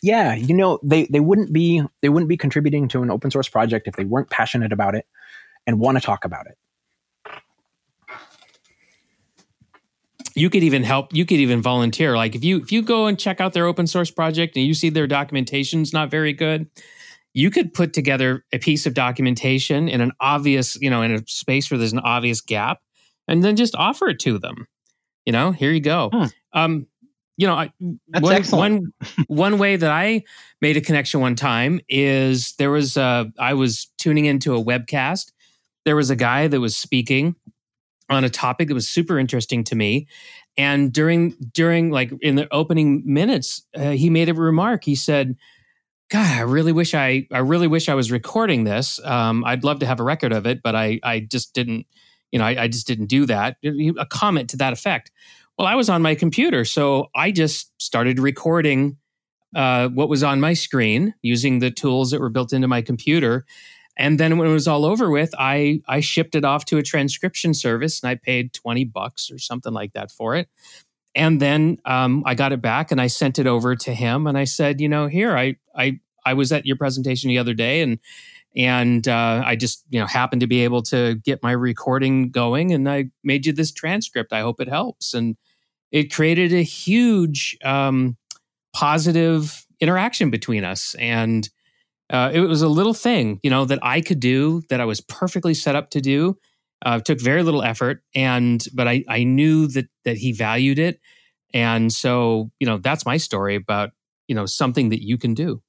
Yeah, 0.03 0.35
you 0.35 0.55
know, 0.55 0.79
they 0.83 1.07
they 1.07 1.21
wouldn't 1.21 1.53
be 1.53 1.83
they 2.03 2.09
wouldn't 2.09 2.29
be 2.29 2.37
contributing 2.37 2.89
to 2.89 3.03
an 3.03 3.11
open 3.11 3.31
source 3.31 3.49
project 3.49 3.89
if 3.89 3.97
they 3.97 4.05
weren't 4.05 4.31
passionate 4.31 4.73
about 4.73 4.95
it 4.95 5.07
and 5.67 5.81
want 5.81 5.99
to 5.99 6.05
talk 6.05 6.25
about 6.25 6.47
it. 6.47 6.57
You 10.39 10.49
could 10.51 10.63
even 10.63 10.83
help 10.83 11.15
you 11.15 11.25
could 11.25 11.39
even 11.39 11.61
volunteer 11.61 12.17
like 12.17 12.35
if 12.35 12.45
you 12.45 12.59
if 12.59 12.73
you 12.73 12.83
go 12.83 13.07
and 13.07 13.19
check 13.19 13.41
out 13.41 13.53
their 13.53 13.67
open 13.67 13.87
source 13.87 14.11
project 14.11 14.57
and 14.57 14.65
you 14.65 14.75
see 14.75 14.89
their 14.89 15.07
documentation's 15.07 15.93
not 15.93 16.11
very 16.11 16.33
good 16.33 16.69
you 17.35 17.51
could 17.51 17.75
put 17.75 17.93
together 17.93 18.45
a 18.53 18.59
piece 18.59 18.87
of 18.87 18.95
documentation 18.95 19.89
in 19.89 20.01
an 20.01 20.13
obvious 20.21 20.77
you 20.81 20.91
know 20.91 21.03
in 21.03 21.13
a 21.13 21.23
space 21.27 21.71
where 21.71 21.79
there's 21.79 21.93
an 21.93 21.99
obvious 22.01 22.41
gap 22.41 22.81
and 23.27 23.45
then 23.45 23.57
just 23.57 23.75
offer 23.77 24.09
it 24.09 24.19
to 24.19 24.39
them 24.39 24.67
you 25.27 25.33
know 25.33 25.51
here 25.53 25.73
you 25.73 25.81
go 25.81 26.11
hmm. 26.13 26.25
um 26.53 26.87
you 27.37 27.47
know 27.47 27.55
I, 27.55 27.73
That's 28.09 28.23
one, 28.23 28.33
excellent. 28.35 28.95
one 29.03 29.27
one 29.29 29.59
way 29.59 29.77
that 29.77 29.91
i 29.91 30.23
made 30.61 30.77
a 30.77 30.81
connection 30.81 31.21
one 31.21 31.37
time 31.37 31.81
is 31.89 32.55
there 32.59 32.71
was 32.71 32.97
uh 32.97 33.25
i 33.39 33.55
was 33.55 33.89
tuning 33.99 34.27
into 34.27 34.55
a 34.57 34.63
webcast 34.63 35.33
there 35.85 35.97
was 35.97 36.11
a 36.11 36.17
guy 36.17 36.49
that 36.49 36.61
was 36.61 36.77
speaking 36.77 37.35
on 38.09 38.25
a 38.25 38.31
topic 38.31 38.69
that 38.69 38.75
was 38.75 38.89
super 38.89 39.19
interesting 39.19 39.65
to 39.65 39.75
me. 39.75 40.07
And 40.57 40.93
during 40.93 41.37
during 41.53 41.91
like 41.91 42.13
in 42.21 42.35
the 42.35 42.53
opening 42.53 43.03
minutes 43.05 43.63
uh, 43.77 43.91
he 43.91 44.11
made 44.11 44.29
a 44.29 44.35
remark. 44.35 44.85
He 44.85 44.95
said 44.95 45.37
god 46.11 46.39
i 46.39 46.41
really 46.41 46.73
wish 46.73 46.95
i 46.95 47.27
i 47.31 47.39
really 47.39 47.67
wish 47.67 47.89
i 47.89 47.95
was 47.95 48.11
recording 48.11 48.65
this. 48.65 48.99
Um, 49.05 49.45
i'd 49.45 49.63
love 49.63 49.81
to 49.81 49.87
have 49.87 50.01
a 50.01 50.05
record 50.05 50.33
of 50.33 50.47
it 50.47 50.63
but 50.63 50.75
i 50.75 50.99
i 51.03 51.21
just 51.21 51.53
didn't 51.55 51.87
you 52.33 52.39
know 52.39 52.47
i, 52.47 52.63
I 52.63 52.69
just 52.69 52.87
didn't 52.87 53.07
do 53.07 53.27
that. 53.27 53.57
A 53.65 54.07
comment 54.07 54.51
to 54.51 54.57
that 54.59 54.73
effect. 54.73 55.11
Well 55.59 55.67
i 55.69 55.75
was 55.75 55.89
on 55.89 56.03
my 56.03 56.15
computer 56.15 56.65
so 56.65 57.09
i 57.15 57.31
just 57.31 57.73
started 57.81 58.19
recording 58.19 58.97
uh, 59.57 59.89
what 59.89 60.11
was 60.11 60.23
on 60.23 60.41
my 60.41 60.53
screen 60.53 61.15
using 61.23 61.59
the 61.59 61.71
tools 61.71 62.11
that 62.11 62.21
were 62.21 62.29
built 62.29 62.53
into 62.53 62.69
my 62.69 62.83
computer 62.83 63.47
and 63.99 64.19
then 64.19 64.39
when 64.39 64.49
it 64.49 64.53
was 64.53 64.69
all 64.69 64.85
over 64.85 65.11
with, 65.11 65.35
I 65.39 65.83
I 65.89 66.01
shipped 66.01 66.37
it 66.37 66.45
off 66.45 66.65
to 66.67 66.79
a 66.79 66.83
transcription 66.83 67.53
service 67.53 68.01
and 68.01 68.09
I 68.09 68.15
paid 68.15 68.53
20 68.53 68.85
bucks 68.85 69.31
or 69.31 69.39
something 69.39 69.73
like 69.73 69.93
that 69.95 70.13
for 70.13 70.37
it. 70.37 70.49
And 71.15 71.43
then 71.43 71.79
um, 71.85 72.23
I 72.25 72.35
got 72.35 72.53
it 72.53 72.63
back 72.63 72.93
and 72.93 73.01
I 73.01 73.09
sent 73.09 73.41
it 73.41 73.49
over 73.49 73.75
to 73.75 73.93
him 73.93 74.29
and 74.29 74.39
I 74.39 74.45
said, 74.45 74.81
you 74.81 74.89
know, 74.89 75.09
here 75.09 75.37
I 75.37 75.57
I 75.77 75.99
I 76.25 76.35
was 76.35 76.53
at 76.53 76.65
your 76.65 76.77
presentation 76.77 77.29
the 77.29 77.39
other 77.39 77.55
day 77.55 77.83
and 77.83 77.99
and 78.55 79.07
uh, 79.09 79.43
I 79.45 79.57
just 79.57 79.85
you 79.91 79.99
know 79.99 80.07
happened 80.07 80.41
to 80.41 80.47
be 80.47 80.63
able 80.63 80.83
to 80.85 81.17
get 81.17 81.43
my 81.43 81.53
recording 81.53 82.31
going 82.31 82.73
and 82.73 82.89
I 82.89 83.07
made 83.25 83.47
you 83.47 83.53
this 83.53 83.73
transcript. 83.73 84.33
I 84.33 84.41
hope 84.41 84.61
it 84.61 84.69
helps. 84.69 85.13
And 85.13 85.37
it 85.91 86.13
created 86.13 86.53
a 86.53 86.63
huge 86.63 87.57
um, 87.65 88.17
positive 88.73 89.67
interaction 89.81 90.31
between 90.31 90.65
us 90.65 90.95
and 91.01 91.49
uh, 92.11 92.31
it 92.33 92.41
was 92.41 92.63
a 92.63 92.69
little 92.69 92.95
thing, 92.95 93.39
you 93.43 93.51
know, 93.51 93.65
that 93.65 93.79
I 93.83 94.01
could 94.01 94.21
do 94.21 94.63
that 94.71 94.81
I 94.81 94.85
was 94.85 95.01
perfectly 95.01 95.55
set 95.55 95.77
up 95.77 95.91
to 95.91 96.01
do. 96.01 96.39
Uh, 96.87 97.01
took 97.01 97.21
very 97.21 97.43
little 97.43 97.65
effort, 97.65 98.05
and 98.15 98.65
but 98.73 98.87
I 98.87 99.03
I 99.09 99.25
knew 99.25 99.67
that 99.67 99.89
that 100.05 100.17
he 100.17 100.31
valued 100.31 100.79
it, 100.79 101.01
and 101.53 101.93
so 101.93 102.53
you 102.61 102.69
know 102.69 102.79
that's 102.79 103.05
my 103.05 103.17
story 103.17 103.57
about 103.57 103.91
you 104.29 104.35
know 104.37 104.47
something 104.47 104.91
that 104.91 105.03
you 105.03 105.19
can 105.19 105.35
do. 105.35 105.61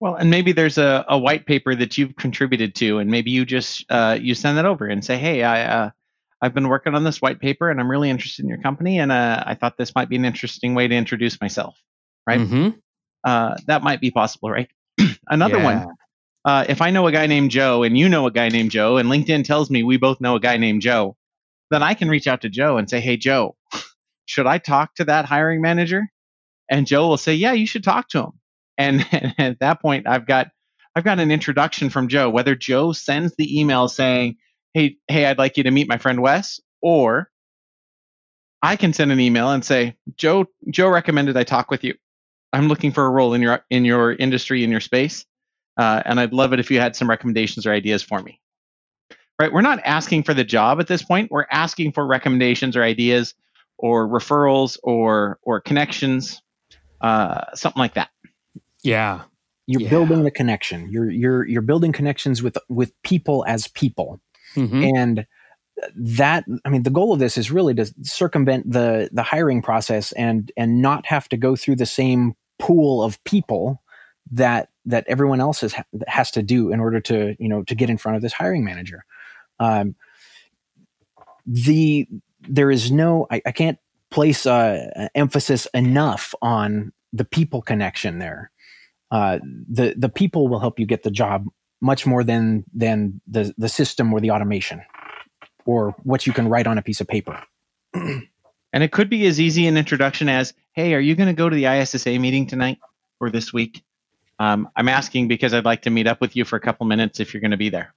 Well, 0.00 0.16
and 0.16 0.30
maybe 0.30 0.50
there's 0.50 0.76
a, 0.76 1.04
a 1.08 1.16
white 1.16 1.46
paper 1.46 1.74
that 1.76 1.96
you've 1.96 2.16
contributed 2.16 2.74
to, 2.74 2.98
and 2.98 3.10
maybe 3.10 3.30
you 3.30 3.44
just 3.44 3.84
uh, 3.90 4.18
you 4.20 4.34
send 4.34 4.58
that 4.58 4.66
over 4.66 4.86
and 4.86 5.04
say, 5.04 5.16
hey, 5.16 5.44
I 5.44 5.64
uh, 5.64 5.90
I've 6.42 6.52
been 6.52 6.68
working 6.68 6.94
on 6.94 7.04
this 7.04 7.22
white 7.22 7.40
paper, 7.40 7.70
and 7.70 7.78
I'm 7.78 7.90
really 7.90 8.10
interested 8.10 8.42
in 8.42 8.48
your 8.48 8.60
company, 8.60 8.98
and 8.98 9.12
uh, 9.12 9.44
I 9.46 9.54
thought 9.54 9.78
this 9.78 9.94
might 9.94 10.08
be 10.08 10.16
an 10.16 10.24
interesting 10.24 10.74
way 10.74 10.88
to 10.88 10.94
introduce 10.94 11.40
myself, 11.40 11.80
right? 12.26 12.40
Mm-hmm. 12.40 12.70
Uh, 13.22 13.56
that 13.66 13.82
might 13.82 14.00
be 14.00 14.10
possible, 14.10 14.50
right? 14.50 14.68
Another 15.28 15.58
yeah. 15.58 15.64
one. 15.64 15.94
Uh, 16.44 16.64
if 16.68 16.82
I 16.82 16.90
know 16.90 17.06
a 17.06 17.12
guy 17.12 17.26
named 17.26 17.50
Joe 17.50 17.82
and 17.82 17.96
you 17.96 18.08
know 18.08 18.26
a 18.26 18.30
guy 18.30 18.48
named 18.50 18.70
Joe, 18.70 18.98
and 18.98 19.08
LinkedIn 19.08 19.44
tells 19.44 19.70
me 19.70 19.82
we 19.82 19.96
both 19.96 20.20
know 20.20 20.36
a 20.36 20.40
guy 20.40 20.58
named 20.58 20.82
Joe, 20.82 21.16
then 21.70 21.82
I 21.82 21.94
can 21.94 22.08
reach 22.08 22.26
out 22.26 22.42
to 22.42 22.50
Joe 22.50 22.76
and 22.76 22.88
say, 22.88 23.00
Hey, 23.00 23.16
Joe, 23.16 23.56
should 24.26 24.46
I 24.46 24.58
talk 24.58 24.94
to 24.96 25.04
that 25.04 25.24
hiring 25.24 25.62
manager? 25.62 26.06
And 26.70 26.86
Joe 26.86 27.08
will 27.08 27.16
say, 27.16 27.34
Yeah, 27.34 27.52
you 27.52 27.66
should 27.66 27.84
talk 27.84 28.08
to 28.10 28.20
him. 28.24 28.32
And, 28.76 29.06
and 29.12 29.34
at 29.38 29.60
that 29.60 29.80
point, 29.80 30.06
I've 30.06 30.26
got 30.26 30.48
I've 30.96 31.04
got 31.04 31.18
an 31.18 31.30
introduction 31.30 31.90
from 31.90 32.08
Joe. 32.08 32.30
Whether 32.30 32.54
Joe 32.54 32.92
sends 32.92 33.34
the 33.36 33.60
email 33.60 33.88
saying, 33.88 34.36
"Hey, 34.74 34.98
hey, 35.08 35.26
I'd 35.26 35.38
like 35.38 35.56
you 35.56 35.64
to 35.64 35.70
meet 35.70 35.88
my 35.88 35.98
friend 35.98 36.20
Wes," 36.20 36.60
or 36.80 37.30
I 38.62 38.76
can 38.76 38.92
send 38.92 39.10
an 39.10 39.18
email 39.18 39.50
and 39.50 39.64
say, 39.64 39.96
"Joe, 40.16 40.46
Joe 40.70 40.88
recommended 40.88 41.36
I 41.36 41.42
talk 41.42 41.70
with 41.70 41.82
you." 41.82 41.94
I'm 42.54 42.68
looking 42.68 42.92
for 42.92 43.04
a 43.04 43.10
role 43.10 43.34
in 43.34 43.42
your 43.42 43.64
in 43.68 43.84
your 43.84 44.12
industry 44.12 44.62
in 44.64 44.70
your 44.70 44.80
space, 44.80 45.26
uh, 45.76 46.02
and 46.04 46.20
I'd 46.20 46.32
love 46.32 46.52
it 46.52 46.60
if 46.60 46.70
you 46.70 46.78
had 46.78 46.94
some 46.94 47.10
recommendations 47.10 47.66
or 47.66 47.72
ideas 47.72 48.02
for 48.02 48.20
me. 48.20 48.40
Right? 49.40 49.52
We're 49.52 49.62
not 49.62 49.80
asking 49.84 50.22
for 50.22 50.32
the 50.32 50.44
job 50.44 50.78
at 50.78 50.86
this 50.86 51.02
point. 51.02 51.32
We're 51.32 51.46
asking 51.50 51.92
for 51.92 52.06
recommendations 52.06 52.76
or 52.76 52.84
ideas 52.84 53.34
or 53.78 54.08
referrals 54.08 54.78
or 54.84 55.38
or 55.42 55.60
connections, 55.60 56.40
uh, 57.00 57.52
something 57.54 57.80
like 57.80 57.94
that. 57.94 58.10
Yeah, 58.84 59.22
you're 59.66 59.82
yeah. 59.82 59.90
building 59.90 60.22
the 60.22 60.30
connection. 60.30 60.88
You're 60.90 61.10
you're 61.10 61.46
you're 61.46 61.62
building 61.62 61.92
connections 61.92 62.42
with 62.42 62.56
with 62.68 62.92
people 63.02 63.44
as 63.48 63.66
people, 63.68 64.20
mm-hmm. 64.54 64.82
and 64.96 65.26
that 65.96 66.44
I 66.64 66.68
mean 66.68 66.84
the 66.84 66.90
goal 66.90 67.12
of 67.12 67.18
this 67.18 67.36
is 67.36 67.50
really 67.50 67.74
to 67.74 67.92
circumvent 68.02 68.70
the 68.70 69.08
the 69.12 69.24
hiring 69.24 69.62
process 69.62 70.12
and 70.12 70.52
and 70.56 70.80
not 70.80 71.06
have 71.06 71.28
to 71.30 71.36
go 71.36 71.56
through 71.56 71.76
the 71.76 71.86
same 71.86 72.34
pool 72.58 73.02
of 73.02 73.22
people 73.24 73.82
that 74.32 74.68
that 74.86 75.04
everyone 75.08 75.40
else 75.40 75.60
has 75.60 75.74
has 76.06 76.30
to 76.32 76.42
do 76.42 76.72
in 76.72 76.80
order 76.80 77.00
to 77.00 77.36
you 77.38 77.48
know 77.48 77.62
to 77.64 77.74
get 77.74 77.90
in 77.90 77.98
front 77.98 78.16
of 78.16 78.22
this 78.22 78.32
hiring 78.32 78.64
manager. 78.64 79.04
Um, 79.58 79.94
the 81.46 82.08
there 82.48 82.70
is 82.70 82.90
no 82.90 83.26
I, 83.30 83.42
I 83.46 83.52
can't 83.52 83.78
place 84.10 84.46
uh, 84.46 85.08
emphasis 85.14 85.66
enough 85.74 86.34
on 86.40 86.92
the 87.12 87.24
people 87.24 87.62
connection 87.62 88.18
there. 88.18 88.50
Uh, 89.10 89.38
the 89.42 89.94
the 89.96 90.08
people 90.08 90.48
will 90.48 90.60
help 90.60 90.78
you 90.78 90.86
get 90.86 91.02
the 91.02 91.10
job 91.10 91.46
much 91.80 92.06
more 92.06 92.24
than 92.24 92.64
than 92.74 93.20
the 93.26 93.54
the 93.58 93.68
system 93.68 94.12
or 94.12 94.20
the 94.20 94.30
automation 94.30 94.82
or 95.66 95.94
what 96.02 96.26
you 96.26 96.32
can 96.32 96.48
write 96.48 96.66
on 96.66 96.78
a 96.78 96.82
piece 96.82 97.00
of 97.00 97.08
paper. 97.08 97.42
and 98.74 98.82
it 98.82 98.90
could 98.90 99.08
be 99.08 99.24
as 99.26 99.40
easy 99.40 99.68
an 99.68 99.76
introduction 99.76 100.28
as, 100.28 100.52
"Hey, 100.72 100.94
are 100.94 101.00
you 101.00 101.14
going 101.14 101.28
to 101.28 101.32
go 101.32 101.48
to 101.48 101.54
the 101.54 101.66
ISSA 101.66 102.18
meeting 102.18 102.46
tonight 102.46 102.78
or 103.20 103.30
this 103.30 103.52
week?" 103.52 103.84
Um, 104.40 104.68
I'm 104.74 104.88
asking 104.88 105.28
because 105.28 105.54
I'd 105.54 105.64
like 105.64 105.82
to 105.82 105.90
meet 105.90 106.08
up 106.08 106.20
with 106.20 106.34
you 106.34 106.44
for 106.44 106.56
a 106.56 106.60
couple 106.60 106.84
minutes 106.84 107.20
if 107.20 107.32
you're 107.32 107.40
going 107.40 107.52
to 107.52 107.56
be 107.56 107.68
there. 107.68 107.94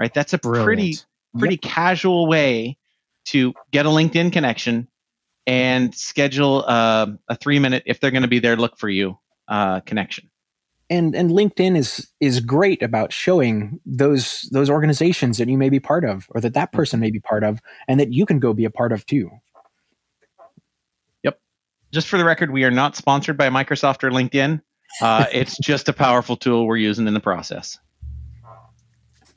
Right? 0.00 0.12
That's 0.12 0.32
a 0.32 0.38
Brilliant. 0.38 0.64
pretty 0.64 0.96
pretty 1.38 1.54
yep. 1.62 1.72
casual 1.72 2.26
way 2.26 2.78
to 3.26 3.52
get 3.72 3.84
a 3.84 3.90
LinkedIn 3.90 4.32
connection 4.32 4.88
and 5.46 5.94
schedule 5.94 6.64
uh, 6.66 7.06
a 7.28 7.36
three 7.36 7.58
minute 7.58 7.82
if 7.84 8.00
they're 8.00 8.10
going 8.10 8.22
to 8.22 8.28
be 8.28 8.38
there 8.38 8.56
look 8.56 8.78
for 8.78 8.88
you 8.88 9.18
uh, 9.48 9.80
connection 9.80 10.30
and 10.90 11.14
and 11.14 11.30
linkedin 11.30 11.76
is 11.76 12.08
is 12.20 12.40
great 12.40 12.82
about 12.82 13.12
showing 13.12 13.80
those 13.84 14.48
those 14.52 14.70
organizations 14.70 15.38
that 15.38 15.48
you 15.48 15.58
may 15.58 15.68
be 15.68 15.80
part 15.80 16.04
of 16.04 16.26
or 16.30 16.40
that 16.40 16.54
that 16.54 16.72
person 16.72 17.00
may 17.00 17.10
be 17.10 17.20
part 17.20 17.44
of 17.44 17.60
and 17.88 17.98
that 17.98 18.12
you 18.12 18.26
can 18.26 18.38
go 18.38 18.52
be 18.52 18.64
a 18.64 18.70
part 18.70 18.92
of 18.92 19.04
too 19.06 19.30
yep 21.22 21.40
just 21.92 22.08
for 22.08 22.18
the 22.18 22.24
record 22.24 22.50
we 22.50 22.64
are 22.64 22.70
not 22.70 22.96
sponsored 22.96 23.36
by 23.36 23.48
microsoft 23.48 24.04
or 24.04 24.10
linkedin 24.10 24.60
uh, 25.02 25.26
it's 25.32 25.58
just 25.58 25.88
a 25.88 25.92
powerful 25.92 26.36
tool 26.36 26.66
we're 26.66 26.76
using 26.76 27.06
in 27.06 27.14
the 27.14 27.20
process 27.20 27.78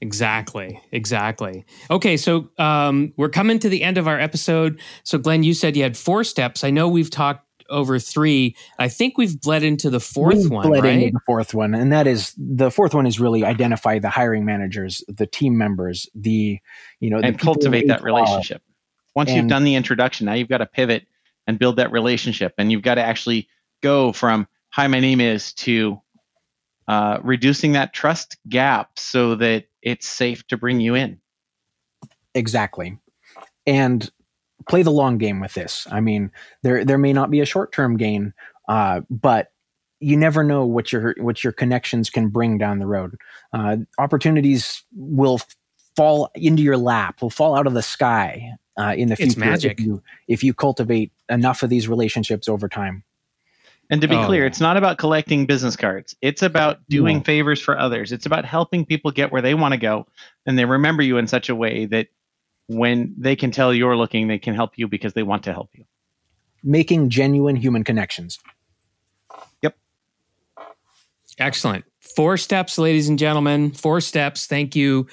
Exactly. 0.02 0.82
Exactly. 0.94 1.66
Okay. 1.92 2.16
So 2.16 2.50
um, 2.58 3.14
we're 3.18 3.28
coming 3.28 3.60
to 3.60 3.68
the 3.68 3.84
end 3.84 3.98
of 3.98 4.08
our 4.08 4.18
episode. 4.18 4.80
So, 5.04 5.18
Glenn, 5.18 5.44
you 5.44 5.54
said 5.54 5.76
you 5.76 5.84
had 5.84 5.98
four 5.98 6.24
steps. 6.24 6.64
I 6.64 6.70
know 6.70 6.88
we've 6.88 7.10
talked 7.10 7.46
over 7.70 8.00
three. 8.00 8.56
I 8.78 8.88
think 8.88 9.18
we've 9.18 9.40
bled 9.40 9.64
into 9.64 9.90
the 9.90 10.00
4th 10.00 10.50
one, 10.50 10.68
bled 10.68 10.84
right? 10.84 10.94
Into 10.94 11.12
the 11.14 11.20
fourth 11.26 11.54
one, 11.54 11.74
and 11.74 11.92
that 11.92 12.08
is 12.08 12.34
the 12.38 12.72
fourth 12.72 12.94
one 12.94 13.06
is 13.06 13.20
really 13.20 13.44
identify 13.44 14.00
the 14.00 14.10
hiring 14.10 14.46
managers, 14.46 15.04
the 15.08 15.26
team 15.26 15.58
members, 15.58 16.10
the 16.16 16.60
you 17.00 17.10
know, 17.10 17.20
and 17.20 17.40
cultivate 17.40 17.88
that 17.88 18.04
relationship. 18.04 18.62
Once 19.16 19.30
and, 19.30 19.38
you've 19.38 19.48
done 19.48 19.64
the 19.64 19.76
introduction, 19.76 20.26
now 20.26 20.34
you've 20.34 20.50
got 20.50 20.60
to 20.60 20.66
pivot 20.66 21.08
and 21.48 21.58
build 21.60 21.78
that 21.78 21.92
relationship, 21.92 22.54
and 22.58 22.72
you've 22.72 22.84
got 22.84 22.96
to 22.96 23.04
actually 23.04 23.48
go 23.82 24.12
from 24.12 24.48
"Hi, 24.70 24.88
my 24.88 25.00
name 25.00 25.22
is" 25.22 25.54
to 25.54 26.02
uh, 26.88 27.20
reducing 27.24 27.74
that 27.74 27.94
trust 27.94 28.38
gap 28.48 28.98
so 28.98 29.36
that 29.36 29.66
it's 29.82 30.08
safe 30.08 30.46
to 30.48 30.58
bring 30.58 30.80
you 30.80 30.96
in. 30.96 31.20
Exactly, 32.36 32.98
and 33.66 34.10
play 34.68 34.84
the 34.84 34.92
long 34.92 35.18
game 35.18 35.40
with 35.40 35.54
this. 35.54 35.88
I 35.92 36.00
mean, 36.00 36.32
there 36.64 36.84
there 36.84 36.98
may 36.98 37.14
not 37.14 37.32
be 37.32 37.40
a 37.40 37.46
short 37.46 37.72
term 37.72 37.98
gain, 37.98 38.34
uh, 38.68 39.02
but 39.10 39.52
you 40.00 40.18
never 40.18 40.44
know 40.44 40.66
what 40.66 40.92
your 40.92 41.16
what 41.20 41.44
your 41.44 41.54
connections 41.54 42.10
can 42.10 42.30
bring 42.30 42.58
down 42.58 42.80
the 42.80 42.88
road. 42.88 43.16
Uh, 43.54 43.78
opportunities 43.98 44.84
will 44.96 45.40
fall 45.96 46.30
into 46.36 46.64
your 46.64 46.78
lap, 46.78 47.22
will 47.22 47.30
fall 47.30 47.56
out 47.56 47.68
of 47.68 47.74
the 47.74 47.82
sky 47.82 48.54
uh, 48.80 48.94
in 48.98 49.10
the 49.10 49.16
future. 49.16 49.32
It's 49.32 49.38
magic 49.38 49.80
if 49.80 49.86
you, 49.86 50.04
if 50.28 50.44
you 50.44 50.54
cultivate 50.54 51.12
enough 51.28 51.64
of 51.64 51.70
these 51.70 51.88
relationships 51.88 52.48
over 52.48 52.70
time. 52.70 53.04
And 53.90 54.02
to 54.02 54.08
be 54.08 54.16
oh. 54.16 54.26
clear, 54.26 54.46
it's 54.46 54.62
not 54.62 54.78
about 54.78 55.00
collecting 55.00 55.46
business 55.46 55.76
cards. 55.76 56.16
It's 56.22 56.44
about 56.44 56.78
doing 56.90 57.18
no. 57.18 57.24
favors 57.24 57.60
for 57.60 57.78
others. 57.78 58.12
It's 58.12 58.28
about 58.28 58.46
helping 58.46 58.86
people 58.86 59.12
get 59.12 59.32
where 59.32 59.42
they 59.42 59.56
want 59.56 59.74
to 59.74 59.80
go, 59.80 60.08
and 60.46 60.58
they 60.58 60.66
remember 60.66 61.02
you 61.02 61.18
in 61.18 61.28
such 61.28 61.50
a 61.50 61.56
way 61.56 61.86
that 61.88 62.08
when 62.70 63.16
they 63.18 63.36
can 63.36 63.50
tell 63.50 63.74
you're 63.74 63.98
looking, 63.98 64.28
they 64.28 64.38
can 64.38 64.54
help 64.54 64.78
you 64.78 64.88
because 64.88 65.14
they 65.14 65.24
want 65.24 65.44
to 65.44 65.52
help 65.52 65.70
you. 65.74 65.86
Making 66.64 67.10
genuine 67.10 67.56
human 67.56 67.84
connections. 67.84 68.38
Yep. 69.64 69.76
Excellent. 71.40 71.86
Four 72.16 72.38
steps, 72.38 72.78
ladies 72.78 73.10
and 73.10 73.18
gentlemen. 73.18 73.72
Four 73.72 74.02
steps. 74.02 74.46
Thank 74.46 74.76
you, 74.76 75.08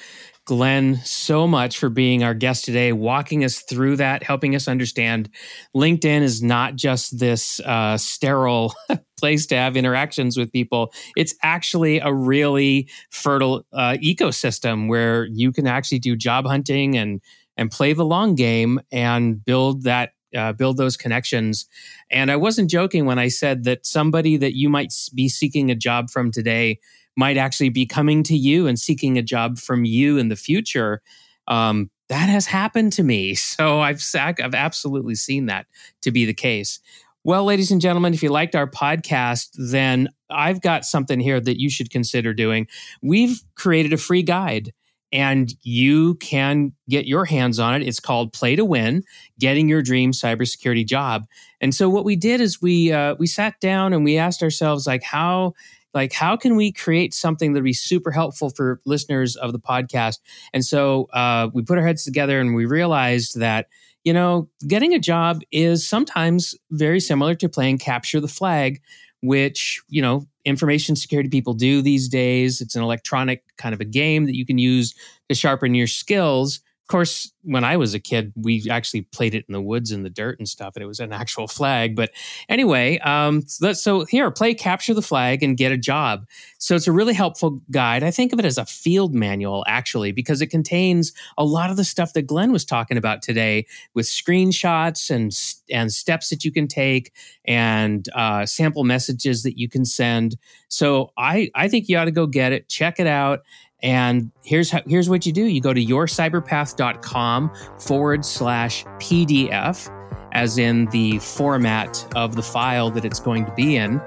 Glenn, 0.44 0.96
so 0.96 1.46
much 1.46 1.78
for 1.78 1.88
being 1.88 2.22
our 2.22 2.34
guest 2.34 2.66
today, 2.66 2.92
walking 2.92 3.42
us 3.42 3.62
through 3.62 3.96
that, 3.96 4.22
helping 4.22 4.54
us 4.54 4.68
understand 4.68 5.30
LinkedIn 5.74 6.20
is 6.20 6.42
not 6.42 6.76
just 6.76 7.18
this 7.18 7.58
uh, 7.60 7.96
sterile 7.96 8.74
place 9.18 9.46
to 9.46 9.56
have 9.56 9.76
interactions 9.76 10.36
with 10.36 10.52
people. 10.52 10.92
It's 11.16 11.34
actually 11.42 12.00
a 12.00 12.12
really 12.12 12.88
fertile 13.10 13.64
uh, 13.72 13.96
ecosystem 14.02 14.88
where 14.88 15.24
you 15.24 15.52
can 15.52 15.66
actually 15.66 16.00
do 16.00 16.16
job 16.16 16.46
hunting 16.46 16.96
and 16.98 17.22
and 17.56 17.70
play 17.70 17.92
the 17.92 18.04
long 18.04 18.34
game 18.34 18.80
and 18.92 19.44
build 19.44 19.84
that 19.84 20.10
uh, 20.36 20.52
build 20.52 20.76
those 20.76 20.96
connections. 20.96 21.66
And 22.10 22.30
I 22.30 22.36
wasn't 22.36 22.70
joking 22.70 23.06
when 23.06 23.18
I 23.18 23.28
said 23.28 23.64
that 23.64 23.86
somebody 23.86 24.36
that 24.36 24.54
you 24.56 24.68
might 24.68 24.92
be 25.14 25.28
seeking 25.28 25.70
a 25.70 25.74
job 25.74 26.10
from 26.10 26.30
today 26.30 26.78
might 27.16 27.38
actually 27.38 27.70
be 27.70 27.86
coming 27.86 28.22
to 28.24 28.36
you 28.36 28.66
and 28.66 28.78
seeking 28.78 29.16
a 29.16 29.22
job 29.22 29.58
from 29.58 29.84
you 29.84 30.18
in 30.18 30.28
the 30.28 30.36
future. 30.36 31.00
Um, 31.48 31.90
that 32.08 32.28
has 32.28 32.46
happened 32.46 32.92
to 32.94 33.02
me. 33.02 33.36
So 33.56 33.80
I've 33.80 34.02
I've 34.14 34.54
absolutely 34.54 35.14
seen 35.14 35.46
that 35.46 35.66
to 36.02 36.10
be 36.10 36.26
the 36.26 36.34
case. 36.34 36.80
Well, 37.24 37.44
ladies 37.44 37.72
and 37.72 37.80
gentlemen, 37.80 38.14
if 38.14 38.22
you 38.22 38.28
liked 38.28 38.54
our 38.54 38.70
podcast, 38.70 39.48
then 39.58 40.08
I've 40.30 40.60
got 40.60 40.84
something 40.84 41.18
here 41.18 41.40
that 41.40 41.58
you 41.58 41.70
should 41.70 41.90
consider 41.90 42.32
doing. 42.34 42.68
We've 43.02 43.42
created 43.56 43.92
a 43.92 43.96
free 43.96 44.22
guide 44.22 44.72
and 45.12 45.52
you 45.62 46.16
can 46.16 46.72
get 46.88 47.06
your 47.06 47.24
hands 47.24 47.58
on 47.58 47.80
it. 47.80 47.86
It's 47.86 48.00
called 48.00 48.32
Play 48.32 48.56
to 48.56 48.64
Win: 48.64 49.02
Getting 49.38 49.68
Your 49.68 49.82
Dream 49.82 50.12
Cybersecurity 50.12 50.86
Job. 50.86 51.26
And 51.60 51.74
so 51.74 51.88
what 51.88 52.04
we 52.04 52.16
did 52.16 52.40
is 52.40 52.60
we 52.60 52.92
uh, 52.92 53.14
we 53.18 53.26
sat 53.26 53.60
down 53.60 53.92
and 53.92 54.04
we 54.04 54.18
asked 54.18 54.42
ourselves 54.42 54.86
like 54.86 55.02
how 55.02 55.54
like 55.94 56.12
how 56.12 56.36
can 56.36 56.56
we 56.56 56.72
create 56.72 57.14
something 57.14 57.52
that 57.52 57.60
would 57.60 57.64
be 57.64 57.72
super 57.72 58.10
helpful 58.10 58.50
for 58.50 58.80
listeners 58.84 59.36
of 59.36 59.52
the 59.52 59.58
podcast. 59.58 60.18
And 60.52 60.64
so 60.64 61.04
uh, 61.12 61.48
we 61.54 61.62
put 61.62 61.78
our 61.78 61.86
heads 61.86 62.04
together 62.04 62.40
and 62.40 62.54
we 62.54 62.66
realized 62.66 63.40
that 63.40 63.68
you 64.04 64.12
know 64.12 64.48
getting 64.66 64.94
a 64.94 64.98
job 64.98 65.42
is 65.50 65.88
sometimes 65.88 66.54
very 66.70 67.00
similar 67.00 67.34
to 67.34 67.48
playing 67.48 67.78
capture 67.78 68.20
the 68.20 68.28
flag 68.28 68.80
which 69.20 69.82
you 69.88 70.00
know 70.00 70.26
information 70.46 70.96
security 70.96 71.28
people 71.28 71.52
do 71.52 71.82
these 71.82 72.08
days. 72.08 72.60
It's 72.60 72.76
an 72.76 72.82
electronic 72.82 73.42
kind 73.58 73.74
of 73.74 73.80
a 73.80 73.84
game 73.84 74.24
that 74.26 74.36
you 74.36 74.46
can 74.46 74.56
use 74.56 74.94
to 75.28 75.34
sharpen 75.34 75.74
your 75.74 75.88
skills 75.88 76.60
of 76.86 76.88
course, 76.88 77.32
when 77.42 77.64
I 77.64 77.76
was 77.76 77.94
a 77.94 77.98
kid, 77.98 78.32
we 78.36 78.70
actually 78.70 79.02
played 79.02 79.34
it 79.34 79.44
in 79.48 79.52
the 79.52 79.60
woods 79.60 79.90
in 79.90 80.04
the 80.04 80.08
dirt 80.08 80.38
and 80.38 80.48
stuff, 80.48 80.76
and 80.76 80.84
it 80.84 80.86
was 80.86 81.00
an 81.00 81.12
actual 81.12 81.48
flag. 81.48 81.96
But 81.96 82.12
anyway, 82.48 82.98
um, 82.98 83.42
so, 83.42 84.04
here, 84.04 84.30
play 84.30 84.54
capture 84.54 84.94
the 84.94 85.02
flag 85.02 85.42
and 85.42 85.56
get 85.56 85.72
a 85.72 85.76
job. 85.76 86.26
So 86.58 86.76
it's 86.76 86.86
a 86.86 86.92
really 86.92 87.12
helpful 87.12 87.60
guide. 87.72 88.04
I 88.04 88.12
think 88.12 88.32
of 88.32 88.38
it 88.38 88.44
as 88.44 88.56
a 88.56 88.64
field 88.64 89.16
manual, 89.16 89.64
actually, 89.66 90.12
because 90.12 90.40
it 90.40 90.46
contains 90.46 91.12
a 91.36 91.44
lot 91.44 91.70
of 91.70 91.76
the 91.76 91.82
stuff 91.82 92.12
that 92.12 92.22
Glenn 92.22 92.52
was 92.52 92.64
talking 92.64 92.96
about 92.96 93.20
today, 93.20 93.66
with 93.94 94.06
screenshots 94.06 95.10
and 95.10 95.36
and 95.68 95.92
steps 95.92 96.28
that 96.28 96.44
you 96.44 96.52
can 96.52 96.68
take 96.68 97.12
and 97.46 98.08
uh, 98.14 98.46
sample 98.46 98.84
messages 98.84 99.42
that 99.42 99.58
you 99.58 99.68
can 99.68 99.84
send. 99.84 100.36
So 100.68 101.10
I 101.18 101.50
I 101.56 101.66
think 101.66 101.88
you 101.88 101.98
ought 101.98 102.04
to 102.04 102.12
go 102.12 102.28
get 102.28 102.52
it, 102.52 102.68
check 102.68 103.00
it 103.00 103.08
out 103.08 103.40
and 103.82 104.30
here's 104.42 104.70
how, 104.70 104.80
here's 104.86 105.08
what 105.08 105.26
you 105.26 105.32
do: 105.32 105.44
you 105.44 105.60
go 105.60 105.72
to 105.72 105.84
yourcyberpath.com 105.84 107.52
forward 107.78 108.24
slash 108.24 108.84
PDF, 108.98 109.92
as 110.32 110.58
in 110.58 110.86
the 110.86 111.18
format 111.18 112.06
of 112.14 112.36
the 112.36 112.42
file 112.42 112.90
that 112.90 113.04
it's 113.04 113.20
going 113.20 113.44
to 113.44 113.52
be 113.52 113.76
in, 113.76 114.00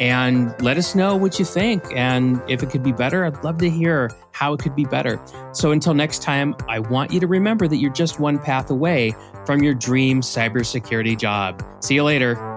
and 0.00 0.54
let 0.60 0.76
us 0.76 0.94
know 0.94 1.16
what 1.16 1.38
you 1.38 1.44
think 1.44 1.84
and 1.94 2.40
if 2.48 2.62
it 2.62 2.70
could 2.70 2.82
be 2.82 2.92
better. 2.92 3.24
I'd 3.24 3.42
love 3.44 3.58
to 3.58 3.70
hear 3.70 4.10
how 4.32 4.52
it 4.52 4.60
could 4.60 4.74
be 4.74 4.84
better. 4.84 5.20
So 5.52 5.72
until 5.72 5.94
next 5.94 6.22
time, 6.22 6.54
I 6.68 6.80
want 6.80 7.12
you 7.12 7.20
to 7.20 7.26
remember 7.26 7.68
that 7.68 7.76
you're 7.76 7.92
just 7.92 8.18
one 8.20 8.38
path 8.38 8.70
away 8.70 9.14
from 9.46 9.62
your 9.62 9.74
dream 9.74 10.20
cybersecurity 10.20 11.16
job. 11.16 11.62
See 11.80 11.94
you 11.94 12.04
later. 12.04 12.53